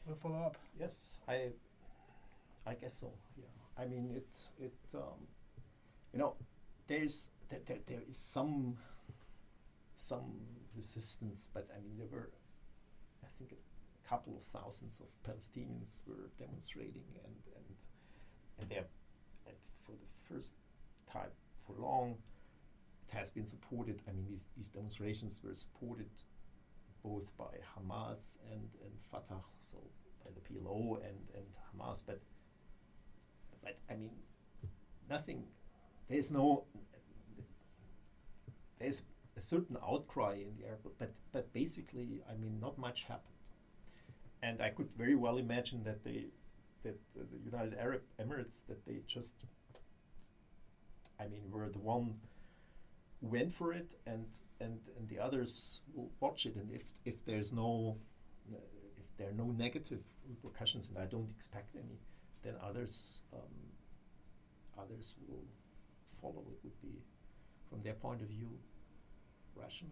will 0.06 0.16
follow 0.16 0.40
up? 0.40 0.58
Yes, 0.80 1.20
I 1.28 1.50
I 2.66 2.74
guess 2.76 2.94
so. 2.94 3.12
Yeah. 3.38 3.46
I 3.80 3.86
mean, 3.86 4.12
it 4.16 4.50
it 4.60 4.96
um, 4.96 5.28
you 6.14 6.20
know 6.20 6.36
there's 6.88 7.32
there, 7.50 7.60
there, 7.66 7.80
there 7.86 8.02
is 8.08 8.18
some 8.18 8.78
some 9.96 10.34
resistance, 10.76 11.50
but 11.54 11.68
I 11.76 11.80
mean 11.82 11.98
there 11.98 12.08
were 12.12 12.30
I 13.24 13.28
think 13.38 13.52
a 13.54 14.10
couple 14.10 14.36
of 14.36 14.44
thousands 14.44 15.02
of 15.02 15.08
Palestinians 15.30 16.00
were 16.08 16.30
demonstrating, 16.40 17.06
and 17.24 17.36
and 17.56 17.76
and 18.60 18.70
there 18.70 18.86
for 19.86 19.94
the 19.94 20.34
first 20.34 20.56
time 21.12 21.32
for 21.66 21.76
long. 21.80 22.18
It 23.08 23.16
has 23.16 23.32
been 23.32 23.46
supported. 23.46 24.02
I 24.08 24.12
mean, 24.12 24.26
these 24.30 24.50
these 24.56 24.70
demonstrations 24.70 25.42
were 25.44 25.56
supported 25.56 26.10
both 27.04 27.36
by 27.38 27.54
Hamas 27.74 28.38
and, 28.52 28.68
and 28.84 28.92
Fatah, 29.12 29.42
so 29.62 29.78
by 30.26 30.32
the 30.32 30.42
PLO 30.42 30.98
and, 30.98 31.18
and 31.36 31.46
Hamas, 31.72 32.02
but 32.06 32.20
but 33.68 33.94
I 33.94 33.98
mean, 33.98 34.12
nothing. 35.10 35.44
There's 36.10 36.32
no. 36.32 36.64
There's 38.80 39.04
a 39.36 39.42
certain 39.42 39.78
outcry 39.86 40.36
in 40.36 40.56
the 40.58 40.66
air, 40.68 40.78
but 40.84 41.12
but 41.32 41.54
basically, 41.54 42.22
I 42.32 42.36
mean, 42.36 42.60
not 42.60 42.78
much 42.78 43.04
happened, 43.04 43.42
and 44.42 44.62
I 44.62 44.70
could 44.70 44.90
very 44.98 45.16
well 45.16 45.38
imagine 45.38 45.84
that 45.84 46.04
they, 46.04 46.28
that 46.84 46.98
the 47.16 47.40
United 47.44 47.78
Arab 47.78 48.02
Emirates, 48.20 48.66
that 48.68 48.86
they 48.86 49.02
just. 49.08 49.46
I 51.20 51.28
mean, 51.28 51.46
were 51.52 51.70
the 51.70 51.80
one 51.80 52.16
went 53.22 53.52
for 53.52 53.74
it, 53.74 53.96
and 54.06 54.28
and 54.62 54.80
and 54.98 55.10
the 55.10 55.20
others 55.20 55.82
will 55.94 56.12
watch 56.20 56.46
it, 56.46 56.56
and 56.56 56.72
if 56.72 56.84
if 57.06 57.26
there's 57.26 57.52
no, 57.52 57.98
if 58.52 59.18
there 59.18 59.30
are 59.30 59.40
no 59.46 59.52
negative 59.52 60.04
repercussions, 60.30 60.90
and 60.90 60.98
I 61.00 61.06
don't 61.06 61.30
expect 61.36 61.76
any, 61.76 61.98
then 62.48 62.56
others 62.64 63.24
um, 63.34 63.58
others 64.82 65.16
will 65.28 65.44
follow. 66.22 66.44
It 66.50 66.60
would 66.64 66.82
be, 66.82 67.02
from 67.70 67.84
their 67.84 67.94
point 67.94 68.22
of 68.22 68.28
view, 68.30 68.50
rational. 69.56 69.92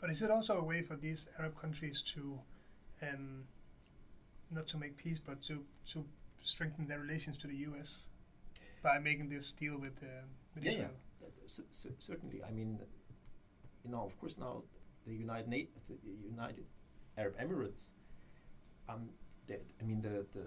But 0.00 0.10
is 0.10 0.22
it 0.22 0.30
also 0.30 0.58
a 0.58 0.64
way 0.64 0.82
for 0.82 0.96
these 0.96 1.28
Arab 1.38 1.60
countries 1.60 2.02
to, 2.14 2.40
um, 3.02 3.44
not 4.50 4.66
to 4.68 4.76
make 4.76 4.96
peace, 4.96 5.20
but 5.24 5.40
to 5.42 5.64
to 5.92 6.04
strengthen 6.42 6.88
their 6.88 6.98
relations 6.98 7.36
to 7.38 7.46
the 7.46 7.56
U.S. 7.68 8.04
by 8.82 8.98
making 8.98 9.28
this 9.28 9.52
deal 9.52 9.76
with, 9.78 10.02
uh, 10.02 10.26
with 10.54 10.64
yeah, 10.64 10.72
Israel? 10.72 10.90
Yeah, 11.20 11.90
certainly. 11.98 12.42
I 12.42 12.50
mean, 12.50 12.78
you 13.84 13.90
know, 13.90 14.02
of 14.04 14.18
course, 14.20 14.38
now 14.38 14.62
the 15.06 15.14
United 15.14 15.48
Na- 15.48 15.70
the 15.88 16.28
United 16.28 16.64
Arab 17.16 17.38
Emirates. 17.38 17.92
Um, 18.88 19.10
I 19.50 19.84
mean, 19.84 20.02
the 20.02 20.26
the 20.34 20.46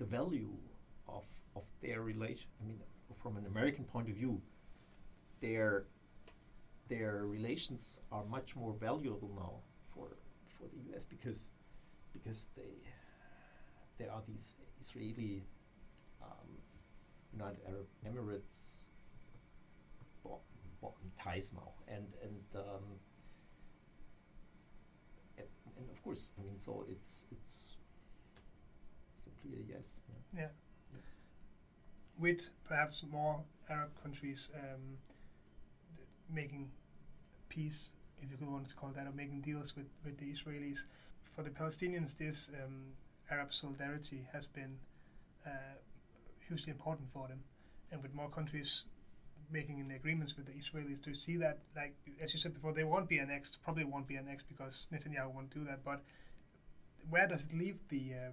the 0.00 0.06
value 0.06 0.50
of 1.06 1.24
of 1.54 1.64
their 1.82 2.00
relation. 2.02 2.48
I 2.60 2.66
mean, 2.66 2.80
from 3.22 3.36
an 3.36 3.46
American 3.46 3.84
point 3.84 4.08
of 4.08 4.16
view, 4.16 4.40
their 5.40 5.84
their 6.88 7.26
relations 7.26 8.00
are 8.10 8.24
much 8.24 8.56
more 8.56 8.74
valuable 8.88 9.30
now 9.44 9.54
for 9.92 10.16
for 10.48 10.64
the 10.72 10.80
U.S. 10.90 11.04
because 11.04 11.50
because 12.12 12.48
they 12.56 12.74
there 13.98 14.10
are 14.10 14.22
these 14.26 14.56
Israeli 14.80 15.44
um, 16.22 16.48
United 17.32 17.60
Arab 17.68 17.86
Emirates 18.08 18.90
ties 21.22 21.54
now, 21.54 21.72
and 21.88 22.06
and, 22.22 22.40
um, 22.56 22.84
and 25.38 25.46
and 25.76 25.90
of 25.90 26.02
course, 26.02 26.32
I 26.38 26.42
mean, 26.42 26.58
so 26.58 26.86
it's 26.90 27.26
it's 27.32 27.76
simply 29.24 29.58
a 29.58 29.74
yes. 29.74 30.04
Yeah. 30.34 30.40
yeah. 30.42 30.48
With 32.18 32.40
perhaps 32.64 33.04
more 33.10 33.40
Arab 33.68 33.90
countries 34.02 34.48
um, 34.54 34.98
making 36.32 36.70
peace, 37.48 37.90
if 38.22 38.30
you 38.30 38.36
could 38.36 38.50
want 38.50 38.68
to 38.68 38.74
call 38.74 38.90
that, 38.94 39.06
or 39.06 39.12
making 39.12 39.40
deals 39.40 39.74
with, 39.76 39.86
with 40.04 40.18
the 40.18 40.26
Israelis. 40.26 40.80
For 41.22 41.42
the 41.42 41.50
Palestinians, 41.50 42.16
this 42.16 42.50
um, 42.62 42.92
Arab 43.30 43.52
solidarity 43.52 44.26
has 44.32 44.46
been 44.46 44.78
uh, 45.46 45.76
hugely 46.46 46.70
important 46.70 47.08
for 47.08 47.28
them. 47.28 47.40
And 47.92 48.02
with 48.02 48.14
more 48.14 48.28
countries 48.28 48.84
making 49.52 49.90
agreements 49.90 50.36
with 50.36 50.46
the 50.46 50.52
Israelis, 50.52 51.02
to 51.02 51.14
see 51.14 51.36
that, 51.38 51.58
like 51.74 51.94
as 52.22 52.32
you 52.32 52.38
said 52.38 52.54
before, 52.54 52.72
they 52.72 52.84
won't 52.84 53.08
be 53.08 53.18
annexed, 53.18 53.58
probably 53.64 53.84
won't 53.84 54.06
be 54.06 54.16
annexed 54.16 54.48
because 54.48 54.86
Netanyahu 54.92 55.34
won't 55.34 55.52
do 55.52 55.64
that. 55.64 55.84
But 55.84 56.02
where 57.08 57.26
does 57.26 57.44
it 57.44 57.56
leave 57.56 57.80
the 57.88 58.12
uh, 58.14 58.30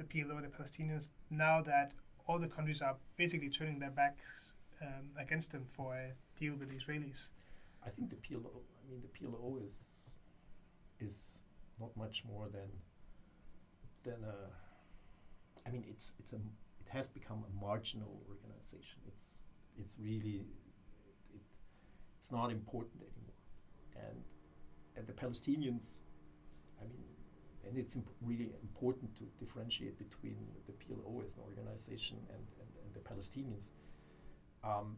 the 0.00 0.04
PLO 0.04 0.36
and 0.36 0.44
the 0.44 0.48
Palestinians 0.48 1.10
now 1.30 1.62
that 1.62 1.92
all 2.26 2.38
the 2.38 2.48
countries 2.48 2.80
are 2.80 2.96
basically 3.16 3.50
turning 3.50 3.78
their 3.78 3.90
backs 3.90 4.54
um, 4.82 5.10
against 5.18 5.52
them 5.52 5.64
for 5.66 5.94
a 5.94 6.12
deal 6.38 6.54
with 6.54 6.70
the 6.70 6.76
Israelis? 6.76 7.28
I 7.84 7.90
think 7.90 8.10
the 8.10 8.16
PLO. 8.16 8.50
I 8.78 8.90
mean, 8.90 9.02
the 9.02 9.12
PLO 9.18 9.66
is 9.66 10.14
is 11.00 11.40
not 11.80 11.96
much 11.96 12.24
more 12.24 12.48
than 12.48 12.70
than 14.04 14.24
a. 14.24 15.68
I 15.68 15.70
mean, 15.70 15.84
it's 15.88 16.14
it's 16.18 16.32
a 16.32 16.36
it 16.36 16.88
has 16.88 17.08
become 17.08 17.44
a 17.50 17.64
marginal 17.64 18.20
organization. 18.28 19.00
It's 19.06 19.40
it's 19.78 19.96
really 20.02 20.46
it, 21.34 21.40
it's 22.18 22.32
not 22.32 22.50
important 22.50 23.02
anymore, 23.02 24.08
and 24.08 24.18
and 24.96 25.06
the 25.06 25.12
Palestinians. 25.12 26.00
And 27.70 27.78
it's 27.78 27.94
imp 27.94 28.08
really 28.20 28.50
important 28.62 29.14
to 29.14 29.22
differentiate 29.38 29.96
between 29.96 30.36
the 30.66 30.72
PLO 30.72 31.24
as 31.24 31.36
an 31.36 31.42
organization 31.48 32.16
and, 32.28 32.44
and, 32.60 32.70
and 32.82 32.90
the 32.92 33.00
Palestinians. 33.08 33.70
Um, 34.64 34.96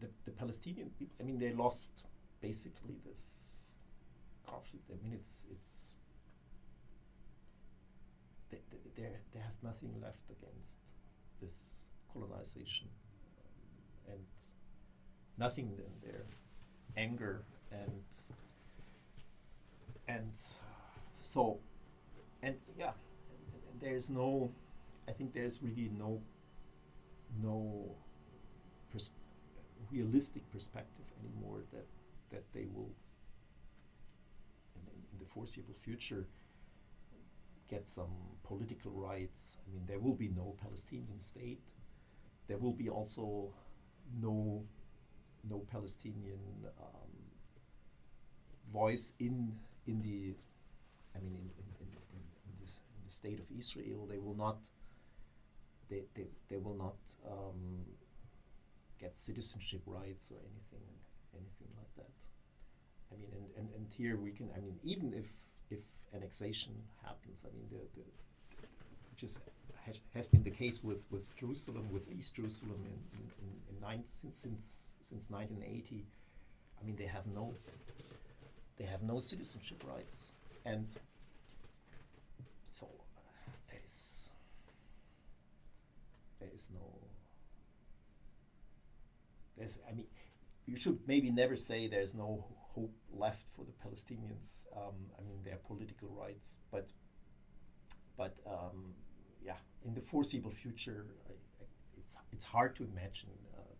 the, 0.00 0.08
the 0.24 0.30
Palestinian 0.30 0.90
people, 0.98 1.14
I 1.20 1.24
mean, 1.24 1.38
they 1.38 1.52
lost 1.52 2.06
basically 2.40 2.96
this 3.06 3.74
conflict. 4.46 4.90
I 4.90 4.96
mean, 5.04 5.12
it's 5.12 5.46
it's 5.50 5.96
they, 8.50 8.60
they, 8.96 9.08
they 9.34 9.40
have 9.40 9.58
nothing 9.62 9.90
left 10.02 10.24
against 10.30 10.78
this 11.42 11.88
colonization 12.12 12.88
um, 14.08 14.14
and 14.14 14.26
nothing 15.36 15.78
in 15.78 16.08
their 16.08 16.24
anger 16.96 17.42
and 17.70 18.04
and 20.08 20.32
so 21.20 21.58
and 22.42 22.56
yeah 22.78 22.92
there's 23.80 24.10
no 24.10 24.50
i 25.08 25.12
think 25.12 25.32
there's 25.32 25.62
really 25.62 25.90
no 25.96 26.20
no 27.42 27.94
pers- 28.92 29.10
realistic 29.90 30.50
perspective 30.52 31.06
anymore 31.20 31.60
that 31.72 31.86
that 32.30 32.44
they 32.52 32.66
will 32.74 32.90
in, 34.74 34.82
in, 35.12 35.18
the 35.18 35.24
foreseeable 35.24 35.74
future 35.82 36.26
get 37.68 37.88
some 37.88 38.10
political 38.44 38.92
rights. 38.92 39.58
I 39.66 39.74
mean 39.74 39.84
there 39.86 39.98
will 39.98 40.14
be 40.14 40.28
no 40.28 40.54
palestinian 40.62 41.20
state. 41.20 41.62
There 42.48 42.58
will 42.58 42.72
be 42.72 42.88
also 42.88 43.52
no 44.20 44.62
no 45.48 45.58
palestinian 45.70 46.40
um, 46.80 47.10
voice 48.72 49.14
in 49.18 49.58
in 49.86 50.02
the 50.02 50.34
I 51.16 51.20
mean, 51.20 51.32
in, 51.32 51.48
in, 51.80 51.88
in, 52.12 52.22
in, 52.44 52.52
this, 52.60 52.80
in 52.92 53.00
the 53.04 53.05
state 53.16 53.38
of 53.38 53.46
Israel, 53.56 54.06
they 54.06 54.18
will 54.18 54.38
not 54.46 54.58
they, 55.88 56.02
they, 56.14 56.26
they 56.48 56.56
will 56.56 56.74
not 56.74 56.98
um, 57.30 57.84
get 59.00 59.18
citizenship 59.18 59.82
rights 59.86 60.32
or 60.32 60.38
anything 60.52 60.86
anything 61.34 61.70
like 61.76 61.92
that. 61.96 62.12
I 63.12 63.14
mean, 63.20 63.30
and, 63.36 63.46
and, 63.58 63.68
and 63.76 63.86
here 63.96 64.16
we 64.16 64.30
can. 64.32 64.48
I 64.56 64.60
mean, 64.60 64.78
even 64.82 65.12
if 65.12 65.26
if 65.70 65.80
annexation 66.14 66.72
happens, 67.04 67.44
I 67.46 67.50
mean, 67.56 67.66
the, 67.70 67.82
the 67.96 68.04
which 69.12 69.22
is 69.22 69.40
has, 70.14 70.26
been 70.26 70.42
the 70.42 70.50
case 70.50 70.82
with, 70.82 71.06
with 71.12 71.28
Jerusalem, 71.36 71.88
with 71.92 72.10
East 72.10 72.34
Jerusalem 72.34 72.80
in, 72.84 73.18
in, 73.18 73.24
in, 73.42 73.76
in 73.76 73.80
nine, 73.80 74.02
since 74.12 74.40
since 74.40 74.94
since 75.00 75.30
1980. 75.30 76.04
I 76.80 76.84
mean, 76.84 76.96
they 76.96 77.06
have 77.06 77.26
no 77.26 77.54
they 78.78 78.84
have 78.84 79.02
no 79.02 79.20
citizenship 79.20 79.82
rights, 79.86 80.32
and 80.64 80.86
there 83.86 83.92
is 83.92 84.32
there 86.40 86.48
is 86.54 86.70
no 86.74 86.86
there's 89.56 89.80
I 89.88 89.94
mean 89.94 90.06
you 90.66 90.76
should 90.76 90.98
maybe 91.06 91.30
never 91.30 91.56
say 91.56 91.88
there's 91.88 92.14
no 92.14 92.44
hope 92.74 92.92
left 93.12 93.48
for 93.54 93.64
the 93.64 93.72
Palestinians. 93.84 94.66
Um, 94.76 94.94
I 95.18 95.22
mean 95.22 95.38
their 95.44 95.58
political 95.66 96.08
rights, 96.08 96.56
but 96.72 96.88
but 98.16 98.34
um, 98.46 98.94
yeah, 99.44 99.58
in 99.84 99.94
the 99.94 100.00
foreseeable 100.00 100.50
future, 100.50 101.06
I, 101.28 101.32
I, 101.32 101.66
it's 101.98 102.16
it's 102.32 102.44
hard 102.44 102.74
to 102.76 102.84
imagine 102.84 103.30
uh, 103.54 103.74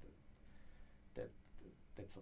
that, 1.15 1.23
that 1.23 1.31
that's 1.97 2.17
a, 2.17 2.21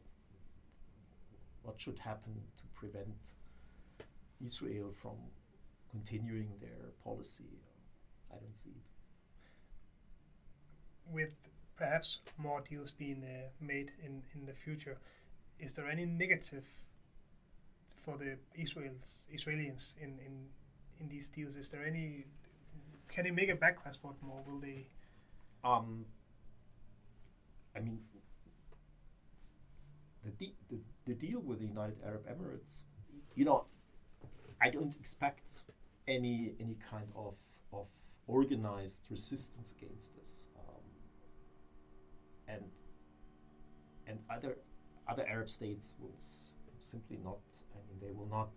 what 1.63 1.79
should 1.81 1.99
happen 1.99 2.35
to 2.57 2.65
prevent 2.75 3.35
Israel 4.43 4.93
from 4.93 5.17
continuing 5.91 6.49
their 6.61 6.91
policy. 7.05 7.61
I 8.35 8.41
don't 8.41 8.57
see 8.57 8.71
it. 8.71 8.83
With 11.11 11.31
perhaps 11.77 12.19
more 12.37 12.61
deals 12.61 12.93
being 12.93 13.25
uh, 13.25 13.49
made 13.61 13.93
in, 14.05 14.23
in 14.35 14.47
the 14.47 14.53
future, 14.53 14.99
is 15.59 15.73
there 15.73 15.89
any 15.89 16.05
negative 16.07 16.67
for 17.95 18.17
the 18.19 18.37
Israels 18.55 19.27
Israelis 19.35 19.95
in, 20.01 20.19
in 20.27 20.49
in 21.01 21.09
these 21.09 21.29
deals? 21.29 21.57
Is 21.57 21.69
there 21.71 21.85
any? 21.85 22.27
Can 23.09 23.25
they 23.25 23.31
make 23.31 23.49
a 23.51 23.57
backlash 23.57 23.97
for 23.97 24.15
them, 24.21 24.31
or 24.31 24.43
will 24.47 24.61
they 24.61 24.87
um, 25.65 26.07
I 27.77 27.81
mean, 27.81 28.01
the, 30.25 30.31
de- 30.31 30.55
the, 30.71 30.79
the 31.07 31.15
deal 31.15 31.41
with 31.41 31.61
the 31.61 31.67
United 31.67 31.97
Arab 32.05 32.25
Emirates, 32.27 32.85
you 33.35 33.45
know, 33.45 33.65
I 34.61 34.71
don't 34.71 34.95
expect 34.97 35.63
any 36.09 36.53
any 36.61 36.77
kind 36.91 37.09
of 37.17 37.35
of 37.73 37.89
organized 38.27 39.05
resistance 39.11 39.75
against 39.77 40.17
this, 40.17 40.49
um, 40.59 40.85
and 42.49 42.65
and 44.07 44.19
other 44.31 44.57
other 45.09 45.27
Arab 45.29 45.51
states 45.51 45.95
will 46.01 46.15
simply 46.81 47.19
not. 47.23 47.41
I 47.75 47.79
mean, 47.89 47.99
they 48.01 48.13
will 48.13 48.29
not 48.29 48.51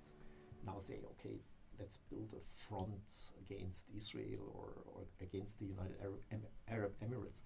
now 0.66 0.80
say, 0.80 1.00
okay, 1.14 1.40
let's 1.80 1.98
build 2.10 2.34
a 2.36 2.42
front 2.68 3.32
against 3.40 3.92
Israel 3.96 4.52
or, 4.54 4.70
or 4.94 5.04
against 5.22 5.60
the 5.60 5.66
United 5.66 5.96
Arab, 6.02 6.20
em- 6.32 6.54
Arab 6.68 6.92
Emirates. 7.04 7.44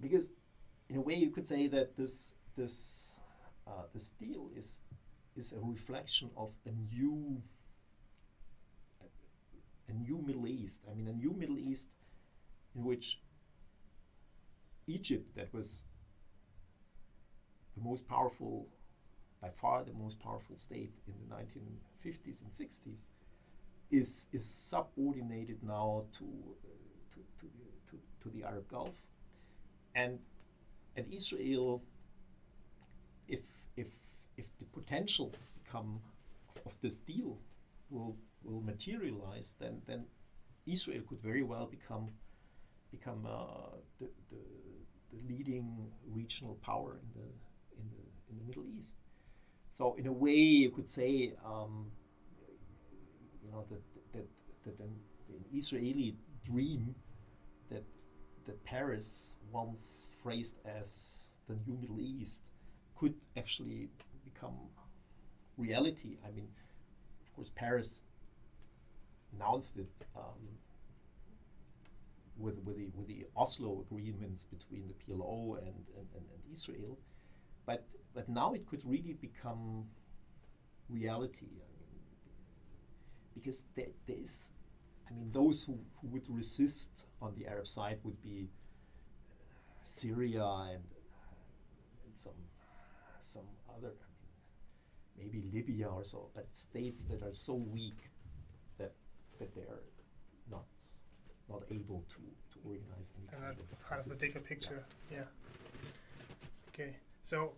Because, 0.00 0.30
in 0.88 0.96
a 0.96 1.00
way, 1.00 1.14
you 1.14 1.30
could 1.30 1.46
say 1.46 1.66
that 1.68 1.96
this 1.96 2.34
this 2.56 3.16
uh, 3.66 3.84
this 3.92 4.10
deal 4.10 4.50
is 4.56 4.82
is 5.36 5.52
a 5.52 5.60
reflection 5.60 6.30
of 6.36 6.52
a 6.66 6.70
new 6.94 7.42
a 9.88 9.92
new 9.92 10.22
Middle 10.26 10.46
East. 10.46 10.84
I 10.90 10.94
mean, 10.94 11.08
a 11.08 11.12
new 11.12 11.32
Middle 11.32 11.58
East 11.58 11.90
in 12.74 12.84
which 12.84 13.20
Egypt, 14.86 15.34
that 15.36 15.52
was 15.52 15.84
the 17.76 17.82
most 17.82 18.06
powerful, 18.08 18.66
by 19.40 19.48
far 19.48 19.84
the 19.84 19.92
most 19.92 20.18
powerful 20.20 20.56
state 20.56 20.92
in 21.06 21.14
the 21.22 21.34
1950s 21.34 22.42
and 22.42 22.52
60s, 22.52 23.04
is 23.90 24.28
is 24.32 24.44
subordinated 24.44 25.58
now 25.62 26.04
to 26.18 26.24
uh, 26.24 26.68
to, 27.10 27.20
to, 27.38 27.46
the, 27.46 27.90
to, 27.90 27.98
to 28.22 28.36
the 28.36 28.44
Arab 28.44 28.68
Gulf, 28.68 28.96
and 29.94 30.18
and 30.96 31.06
Israel, 31.12 31.82
if 33.28 33.42
if 33.76 33.88
if 34.36 34.46
the 34.58 34.64
potentials 34.72 35.46
become 35.62 36.00
of, 36.48 36.66
of 36.66 36.80
this 36.80 36.98
deal 36.98 37.38
will 37.90 38.16
will 38.44 38.60
materialize, 38.60 39.56
then 39.58 39.82
then 39.86 40.04
Israel 40.66 41.02
could 41.08 41.20
very 41.20 41.42
well 41.42 41.66
become 41.66 42.10
become 42.90 43.26
uh, 43.26 43.76
the, 44.00 44.08
the 44.30 44.42
the 45.12 45.18
leading 45.28 45.90
regional 46.06 46.54
power 46.62 47.00
in 47.02 47.20
the 47.20 47.28
in 47.78 47.88
the 47.94 48.04
in 48.30 48.38
the 48.38 48.44
Middle 48.44 48.66
East. 48.76 48.96
So 49.70 49.94
in 49.94 50.06
a 50.06 50.12
way, 50.12 50.36
you 50.64 50.70
could 50.70 50.88
say, 50.88 51.34
um, 51.44 51.90
you 53.44 53.50
know, 53.50 53.64
that 53.70 53.82
that 54.12 54.28
that 54.64 54.78
an 54.80 55.44
Israeli 55.52 56.16
dream 56.44 56.94
that 57.70 57.84
that 58.46 58.62
Peres 58.64 59.34
once 59.50 60.10
phrased 60.22 60.58
as 60.64 61.30
the 61.48 61.56
new 61.66 61.76
Middle 61.80 62.00
East 62.00 62.44
could 62.96 63.14
actually 63.36 63.88
become 64.24 64.56
reality. 65.56 66.18
I 66.26 66.30
mean, 66.30 66.48
of 67.24 67.34
course, 67.34 67.50
Peres 67.54 68.04
announced 69.34 69.78
it 69.78 69.92
um, 70.16 70.40
with 72.38 72.58
with 72.64 72.76
the 72.76 72.88
with 72.94 73.06
the 73.08 73.26
Oslo 73.36 73.84
agreements 73.88 74.44
between 74.44 74.88
the 74.88 74.94
PLO 74.94 75.58
and, 75.58 75.66
and, 75.96 76.06
and, 76.14 76.24
and 76.32 76.52
Israel, 76.52 76.98
but 77.66 77.86
but 78.14 78.28
now 78.28 78.52
it 78.54 78.66
could 78.66 78.82
really 78.84 79.14
become 79.20 79.86
reality. 80.88 81.46
I 81.46 81.66
mean, 81.72 82.00
because 83.34 83.66
there, 83.74 83.86
there 84.06 84.16
is, 84.20 84.52
I 85.08 85.12
mean, 85.12 85.30
those 85.32 85.64
who, 85.64 85.78
who 86.00 86.08
would 86.08 86.28
resist 86.28 87.06
on 87.20 87.34
the 87.36 87.46
Arab 87.46 87.66
side 87.66 87.98
would 88.04 88.22
be 88.22 88.48
Syria 89.84 90.46
and, 90.72 90.84
and 92.06 92.14
some 92.14 92.32
some 93.18 93.44
other, 93.74 93.88
I 93.88 95.18
mean, 95.18 95.30
maybe 95.32 95.42
Libya 95.52 95.88
or 95.88 96.04
so, 96.04 96.28
but 96.34 96.46
states 96.52 97.06
that 97.06 97.22
are 97.22 97.32
so 97.32 97.54
weak 97.54 98.10
that 99.38 99.54
that 99.54 99.54
they 99.54 99.62
are 99.62 99.82
not 100.50 100.66
not 101.48 101.62
able 101.70 102.04
to, 102.08 102.20
to 102.52 102.58
organize 102.64 103.12
any 103.18 103.28
And 103.32 103.42
kind 103.42 103.56
of 103.60 103.88
part 103.88 104.00
of 104.00 104.06
the 104.06 104.26
bigger 104.26 104.40
picture. 104.40 104.84
Yeah. 105.10 105.24
Okay. 106.68 106.96
So. 107.22 107.52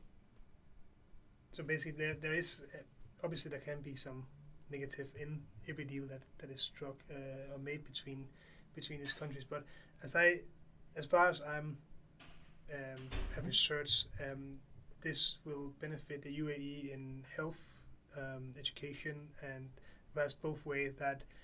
So 1.53 1.63
basically, 1.63 1.93
there 1.93 2.15
there 2.21 2.35
is 2.35 2.61
uh, 2.75 2.79
obviously 3.25 3.51
there 3.51 3.61
can 3.61 3.81
be 3.81 3.97
some 3.97 4.25
negative 4.71 5.09
in 5.19 5.41
every 5.69 5.85
deal 5.85 6.05
that 6.07 6.23
that 6.39 6.51
is 6.51 6.61
struck 6.63 6.97
uh, 7.11 7.55
or 7.55 7.59
made 7.59 7.85
between 7.85 8.27
between 8.75 9.01
these 9.01 9.13
countries. 9.13 9.45
But 9.49 9.65
as 10.03 10.15
I, 10.15 10.41
as 10.97 11.07
far 11.07 11.29
as 11.29 11.41
I'm 11.41 11.79
um, 12.73 13.09
have 13.35 13.47
researched, 13.47 14.09
um, 14.21 14.59
this 15.03 15.39
will 15.45 15.73
benefit 15.81 16.23
the 16.23 16.39
UAE 16.39 16.93
in 16.93 17.25
health, 17.37 17.79
um, 18.17 18.55
education, 18.59 19.29
and 19.43 19.71
that's 20.15 20.35
both 20.35 20.67
ways 20.67 20.95
that 20.99 21.23
uh, 21.23 21.36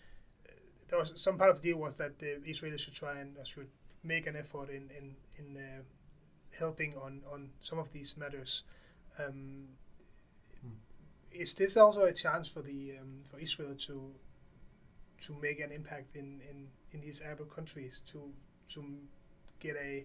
there 0.93 1.01
was 1.01 1.12
some 1.16 1.38
part 1.38 1.51
of 1.51 1.62
the 1.62 1.70
deal 1.70 1.78
was 1.78 1.97
that 1.97 2.20
the 2.20 2.36
Israelis 2.47 2.80
should 2.80 2.95
try 2.95 3.18
and 3.18 3.38
uh, 3.38 3.45
should 3.45 3.68
make 4.05 4.26
an 4.28 4.36
effort 4.36 4.68
in 4.70 4.90
in 4.99 5.16
in 5.38 5.57
uh, 5.57 5.82
helping 6.59 6.97
on 6.97 7.22
on 7.32 7.51
some 7.61 7.78
of 7.80 7.93
these 7.93 8.16
matters. 8.18 8.64
Um, 9.18 9.68
Hmm. 10.62 10.76
is 11.32 11.55
this 11.55 11.76
also 11.76 12.05
a 12.05 12.12
chance 12.12 12.49
for 12.49 12.62
the 12.62 12.99
um, 13.01 13.22
for 13.24 13.38
Israel 13.40 13.74
to 13.86 14.14
to 15.22 15.34
make 15.40 15.61
an 15.61 15.70
impact 15.72 16.16
in, 16.16 16.40
in, 16.51 16.68
in 16.93 17.01
these 17.01 17.20
Arab 17.20 17.55
countries 17.55 18.03
to 18.12 18.32
to 18.70 18.84
get 19.61 19.76
a 19.76 20.05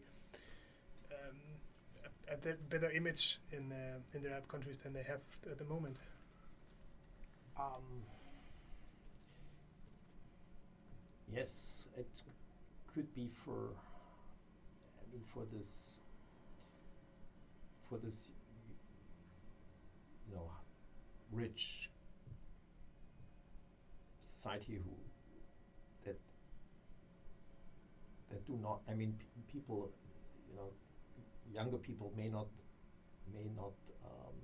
um, 1.11 1.37
a, 2.29 2.33
a 2.49 2.53
better 2.69 2.91
image 2.91 3.39
in 3.51 3.71
uh, 3.71 3.99
in 4.13 4.23
the 4.23 4.31
Arab 4.31 4.47
countries 4.47 4.77
than 4.83 4.93
they 4.93 5.03
have 5.03 5.21
at 5.51 5.57
the 5.57 5.65
moment? 5.65 5.97
Um, 7.57 8.03
yes, 11.33 11.89
it 11.97 12.09
could 12.93 13.13
be 13.13 13.27
for. 13.27 13.71
I 14.99 15.11
mean, 15.11 15.23
for 15.25 15.43
this. 15.53 15.99
For 17.89 17.97
this, 17.97 18.29
you 20.27 20.35
know, 20.35 20.51
rich 21.31 21.89
society 24.23 24.79
who 24.83 24.91
that 26.05 26.17
that 28.29 28.45
do 28.45 28.57
not. 28.61 28.81
I 28.89 28.93
mean, 28.93 29.15
people, 29.51 29.89
you 30.49 30.55
know, 30.55 30.69
younger 31.53 31.77
people 31.77 32.11
may 32.17 32.27
not 32.27 32.47
may 33.33 33.49
not 33.55 33.73
um, 34.05 34.35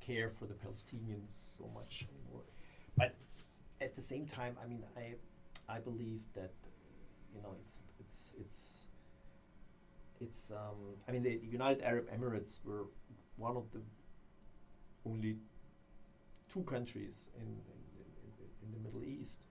care 0.00 0.28
for 0.28 0.46
the 0.46 0.54
Palestinians 0.54 1.30
so 1.30 1.68
much 1.74 2.06
anymore. 2.10 2.44
But 2.96 3.14
at 3.80 3.94
the 3.94 4.02
same 4.02 4.26
time, 4.26 4.56
I 4.62 4.66
mean, 4.66 4.84
I 4.96 5.14
I 5.68 5.78
believe 5.78 6.22
that 6.34 6.52
you 7.34 7.42
know 7.42 7.54
it's 7.60 7.78
it's 8.00 8.34
it's 8.40 8.86
it's 10.20 10.50
um, 10.50 10.96
I 11.08 11.12
mean 11.12 11.22
the 11.22 11.40
United 11.42 11.82
Arab 11.82 12.08
Emirates 12.10 12.64
were 12.64 12.86
one 13.36 13.56
of 13.56 13.70
the 13.72 13.80
only 15.04 15.36
two 16.52 16.62
countries 16.62 17.30
in 17.36 17.42
in, 17.42 17.80
in, 18.38 18.66
in 18.66 18.72
the 18.72 18.88
Middle 18.88 19.04
East 19.04 19.42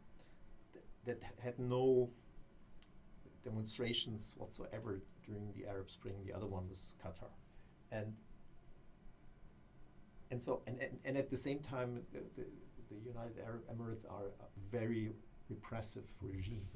that, 0.73 0.83
that 1.05 1.19
had 1.39 1.59
no 1.59 2.09
demonstrations 3.43 4.35
whatsoever 4.37 5.01
during 5.25 5.53
the 5.53 5.67
Arab 5.67 5.89
Spring. 5.89 6.15
The 6.25 6.33
other 6.33 6.47
one 6.47 6.67
was 6.69 6.95
Qatar, 7.03 7.29
and 7.91 8.13
and 10.31 10.43
so 10.43 10.61
and, 10.67 10.79
and, 10.79 10.97
and 11.05 11.17
at 11.17 11.29
the 11.29 11.37
same 11.37 11.59
time 11.59 12.01
the, 12.11 12.19
the, 12.35 12.47
the 12.89 12.99
United 13.05 13.37
Arab 13.45 13.61
Emirates 13.71 14.05
are 14.09 14.31
very 14.71 15.11
repressive 15.49 16.07
regime, 16.21 16.67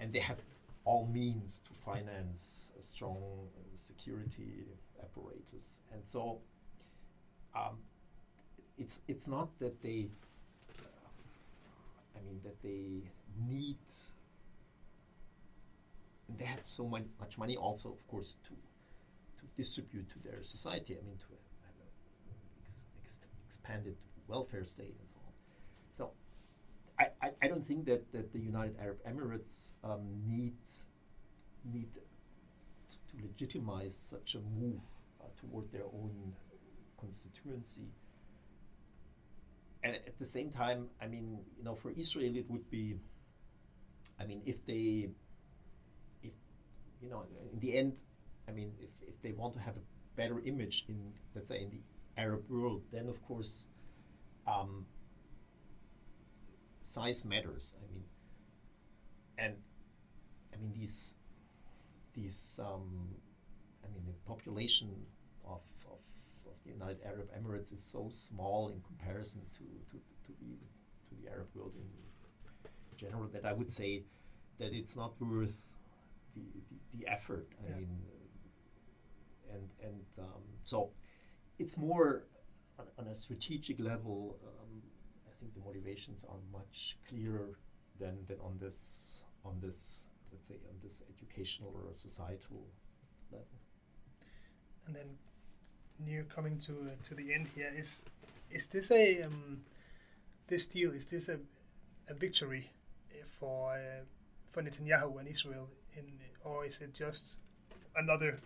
and 0.00 0.12
they 0.12 0.20
have 0.20 0.40
all 0.84 1.06
means 1.06 1.60
to 1.60 1.72
finance 1.74 2.72
a 2.78 2.82
strong 2.82 3.48
uh, 3.56 3.60
security 3.74 4.66
apparatus, 5.02 5.82
and 5.92 6.02
so 6.04 6.40
um, 7.54 7.78
it's 8.78 9.02
it's 9.08 9.28
not 9.28 9.48
that 9.58 9.80
they, 9.82 10.08
uh, 10.78 11.08
I 12.18 12.22
mean 12.26 12.40
that 12.44 12.60
they 12.62 13.02
need. 13.48 13.78
They 16.38 16.44
have 16.44 16.62
so 16.66 16.86
mon- 16.88 17.10
much 17.20 17.38
money, 17.38 17.56
also, 17.56 17.92
of 17.92 18.06
course, 18.08 18.34
to 18.46 18.54
to 19.40 19.44
distribute 19.56 20.08
to 20.10 20.18
their 20.20 20.42
society. 20.42 20.96
I 20.98 21.02
mean, 21.06 21.18
to 21.18 21.26
have 21.66 21.76
a 21.84 21.88
ex- 22.70 22.86
ex- 23.04 23.20
expanded 23.46 23.96
welfare 24.28 24.64
state 24.64 24.96
and 24.98 25.08
so 25.08 25.16
on. 25.16 25.21
I, 27.02 27.26
I, 27.26 27.28
I 27.42 27.48
don't 27.48 27.66
think 27.66 27.84
that, 27.86 28.12
that 28.12 28.32
the 28.32 28.38
United 28.38 28.76
Arab 28.80 28.98
Emirates 29.12 29.74
um, 29.82 30.06
need 30.26 30.56
need 31.64 31.92
to, 31.94 32.96
to 33.10 33.22
legitimize 33.22 33.96
such 33.96 34.34
a 34.34 34.40
move 34.60 34.82
uh, 35.20 35.24
toward 35.40 35.70
their 35.72 35.84
own 36.00 36.32
constituency. 36.98 37.88
And 39.84 39.94
at 39.94 40.18
the 40.18 40.24
same 40.24 40.50
time, 40.50 40.86
I 41.00 41.06
mean, 41.06 41.38
you 41.58 41.64
know, 41.64 41.74
for 41.74 41.90
Israel, 41.90 42.36
it 42.36 42.48
would 42.48 42.70
be, 42.70 42.96
I 44.20 44.24
mean, 44.24 44.42
if 44.46 44.64
they 44.66 45.10
if, 46.22 46.32
you 47.02 47.10
know, 47.10 47.24
in 47.52 47.58
the 47.58 47.76
end, 47.76 47.94
I 48.48 48.52
mean, 48.52 48.72
if, 48.80 48.90
if 49.08 49.20
they 49.22 49.32
want 49.32 49.54
to 49.54 49.60
have 49.60 49.76
a 49.76 49.84
better 50.16 50.40
image 50.44 50.84
in, 50.88 50.98
let's 51.34 51.48
say, 51.48 51.62
in 51.62 51.70
the 51.70 51.80
Arab 52.16 52.42
world, 52.48 52.82
then 52.92 53.08
of 53.08 53.18
course, 53.26 53.68
um, 54.46 54.86
size 56.92 57.24
matters. 57.24 57.76
I 57.78 57.92
mean, 57.92 58.04
and 59.38 59.54
I 60.54 60.56
mean 60.58 60.72
these 60.74 61.16
these 62.14 62.60
um, 62.62 63.08
I 63.84 63.88
mean 63.94 64.04
the 64.06 64.14
population 64.26 64.90
of, 65.44 65.62
of, 65.86 66.00
of 66.46 66.54
the 66.64 66.70
United 66.72 67.00
Arab 67.04 67.28
Emirates 67.38 67.72
is 67.72 67.82
so 67.82 68.08
small 68.12 68.68
in 68.68 68.80
comparison 68.82 69.42
to, 69.54 69.64
to, 69.90 69.96
to 70.26 70.32
the 70.40 70.52
to 71.08 71.22
the 71.22 71.30
Arab 71.30 71.48
world 71.54 71.72
in 71.76 71.88
general 72.96 73.28
that 73.32 73.44
I 73.44 73.52
would 73.52 73.70
say 73.70 74.04
that 74.58 74.72
it's 74.72 74.96
not 74.96 75.20
worth 75.20 75.72
the, 76.34 76.42
the, 76.70 76.98
the 76.98 77.08
effort. 77.10 77.48
I 77.64 77.70
Yeah. 77.70 77.76
mean, 77.76 77.98
and 79.52 79.68
and 79.82 80.04
um, 80.18 80.42
so 80.64 80.90
it's 81.58 81.78
more 81.78 82.24
on, 82.78 82.86
on 82.98 83.06
a 83.08 83.16
strategic 83.16 83.80
level. 83.80 84.38
The 84.42 84.48
motivations 85.64 86.24
are 86.24 86.38
much 86.52 86.96
clearer 87.08 87.58
than, 87.98 88.16
than 88.28 88.38
on 88.44 88.58
this 88.58 89.24
on 89.44 89.58
this 89.60 90.04
let's 90.32 90.48
say 90.48 90.54
on 90.68 90.76
this 90.82 91.02
educational 91.14 91.70
or 91.70 91.94
societal 91.94 92.66
level. 93.30 93.46
and 94.86 94.94
then 94.94 95.08
near 95.98 96.24
coming 96.24 96.58
to 96.58 96.72
uh, 96.72 97.08
to 97.08 97.14
the 97.14 97.32
end 97.32 97.48
here 97.54 97.72
is 97.76 98.04
is 98.50 98.66
this 98.68 98.90
a 98.90 99.22
um, 99.22 99.60
this 100.48 100.66
deal 100.66 100.92
is 100.92 101.06
this 101.06 101.28
a, 101.28 101.38
a 102.08 102.14
victory 102.14 102.70
for 103.24 103.74
uh, 103.74 104.04
for 104.48 104.62
Netanyahu 104.62 105.18
and 105.18 105.28
Israel 105.28 105.68
in 105.96 106.04
or 106.44 106.64
is 106.66 106.80
it 106.80 106.94
just 106.94 107.38
another 107.96 108.36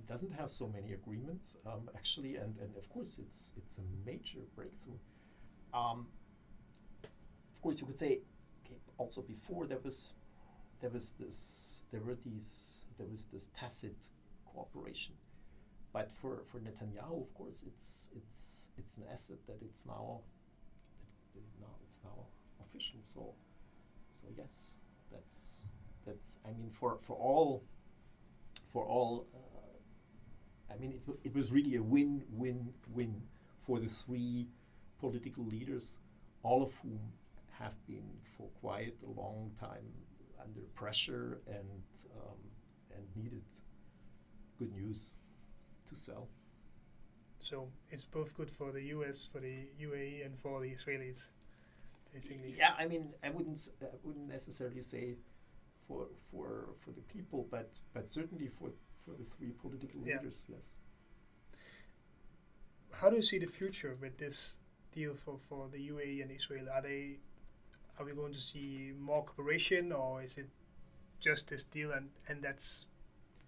doesn't 0.09 0.33
have 0.33 0.51
so 0.51 0.69
many 0.69 0.93
agreements 0.93 1.57
um, 1.67 1.89
actually, 1.95 2.37
and, 2.37 2.55
and 2.61 2.77
of 2.77 2.89
course 2.91 3.19
it's 3.19 3.53
it's 3.57 3.79
a 3.79 3.83
major 4.05 4.41
breakthrough. 4.55 4.99
Um, 5.75 6.07
of 7.55 7.63
course, 7.63 7.81
you 7.81 7.87
could 7.87 7.99
say 7.99 8.21
okay, 8.65 8.79
also 8.99 9.23
before 9.23 9.67
there 9.67 9.81
was 9.83 10.15
there 10.81 10.91
was 10.91 11.13
this 11.13 11.83
there 11.91 12.01
were 12.01 12.17
these 12.25 12.85
there 12.99 13.07
was 13.07 13.27
this 13.27 13.51
tacit 13.59 14.09
cooperation, 14.53 15.15
but 15.93 16.13
for, 16.13 16.43
for 16.51 16.59
Netanyahu, 16.59 17.23
of 17.23 17.35
course, 17.35 17.65
it's 17.67 18.11
it's 18.17 18.71
it's 18.79 18.99
an 18.99 19.05
asset 19.13 19.39
that 19.47 19.59
it's 19.63 19.87
now 19.87 20.21
that 21.35 21.43
now 21.61 21.75
it's 21.87 22.01
now 22.05 22.27
official. 22.61 22.99
So 23.03 23.35
so 24.15 24.27
yes, 24.37 24.79
that's 25.11 25.69
that's 26.07 26.39
I 26.45 26.51
mean 26.51 26.71
for 26.71 26.99
for 27.07 27.17
all 27.17 27.65
for 28.73 28.85
all 28.85 29.27
uh, 29.35 29.39
I 30.77 30.81
mean 30.81 30.93
it, 30.93 31.03
it 31.25 31.35
was 31.35 31.51
really 31.51 31.77
a 31.77 31.83
win 31.83 32.23
win 32.31 32.73
win 32.93 33.23
for 33.67 33.81
the 33.81 33.89
three 33.89 34.47
political 35.01 35.45
leaders 35.45 35.99
all 36.43 36.63
of 36.63 36.73
whom 36.83 37.01
have 37.59 37.75
been 37.87 38.09
for 38.37 38.49
quite 38.61 38.95
a 39.05 39.21
long 39.21 39.51
time 39.59 39.87
under 40.41 40.61
pressure 40.75 41.39
and 41.49 41.83
um, 42.17 42.39
and 42.95 43.05
needed 43.17 43.43
good 44.59 44.73
news 44.75 45.13
to 45.89 45.95
sell. 45.95 46.29
So 47.41 47.69
it's 47.91 48.05
both 48.05 48.35
good 48.35 48.51
for 48.51 48.73
the 48.73 48.83
US 48.97 49.25
for 49.25 49.41
the 49.41 49.69
UAE 49.81 50.27
and 50.27 50.37
for 50.37 50.61
the 50.61 50.69
Israelis 50.69 51.27
basically. 52.13 52.55
Yeah 52.59 52.75
I 52.79 52.87
mean 52.87 53.15
I 53.23 53.31
wouldn't 53.31 53.71
I 53.83 53.87
wouldn't 54.05 54.29
necessarily 54.29 54.83
say 54.83 55.17
for 55.87 56.07
for 56.31 56.69
for 56.81 56.91
the 56.91 57.03
people 57.03 57.47
but 57.51 57.71
but 57.95 58.11
certainly 58.11 58.49
for 58.49 58.71
for 59.07 59.13
the 59.13 59.25
three 59.25 59.53
political 59.63 60.01
Yeah. 60.05 60.17
leaders 60.19 60.47
yes 60.51 60.75
how 62.93 63.11
do 63.11 63.17
you 63.17 63.23
see 63.23 63.39
the 63.39 63.47
future 63.47 63.97
with 64.01 64.19
this 64.19 64.57
deal 64.93 65.15
for, 65.15 65.39
for 65.39 65.69
the 65.71 65.89
UAE 65.91 66.23
and 66.23 66.31
Israel? 66.31 66.67
Are 66.73 66.81
they 66.83 67.19
are 67.99 68.05
we 68.07 68.13
going 68.13 68.33
to 68.33 68.41
see 68.41 68.93
more 68.99 69.23
cooperation 69.25 69.93
or 69.93 70.23
is 70.23 70.37
it 70.39 70.49
just 71.21 71.49
this 71.51 71.65
deal 71.65 71.93
and, 71.93 72.09
and 72.29 72.43
that's 72.43 72.87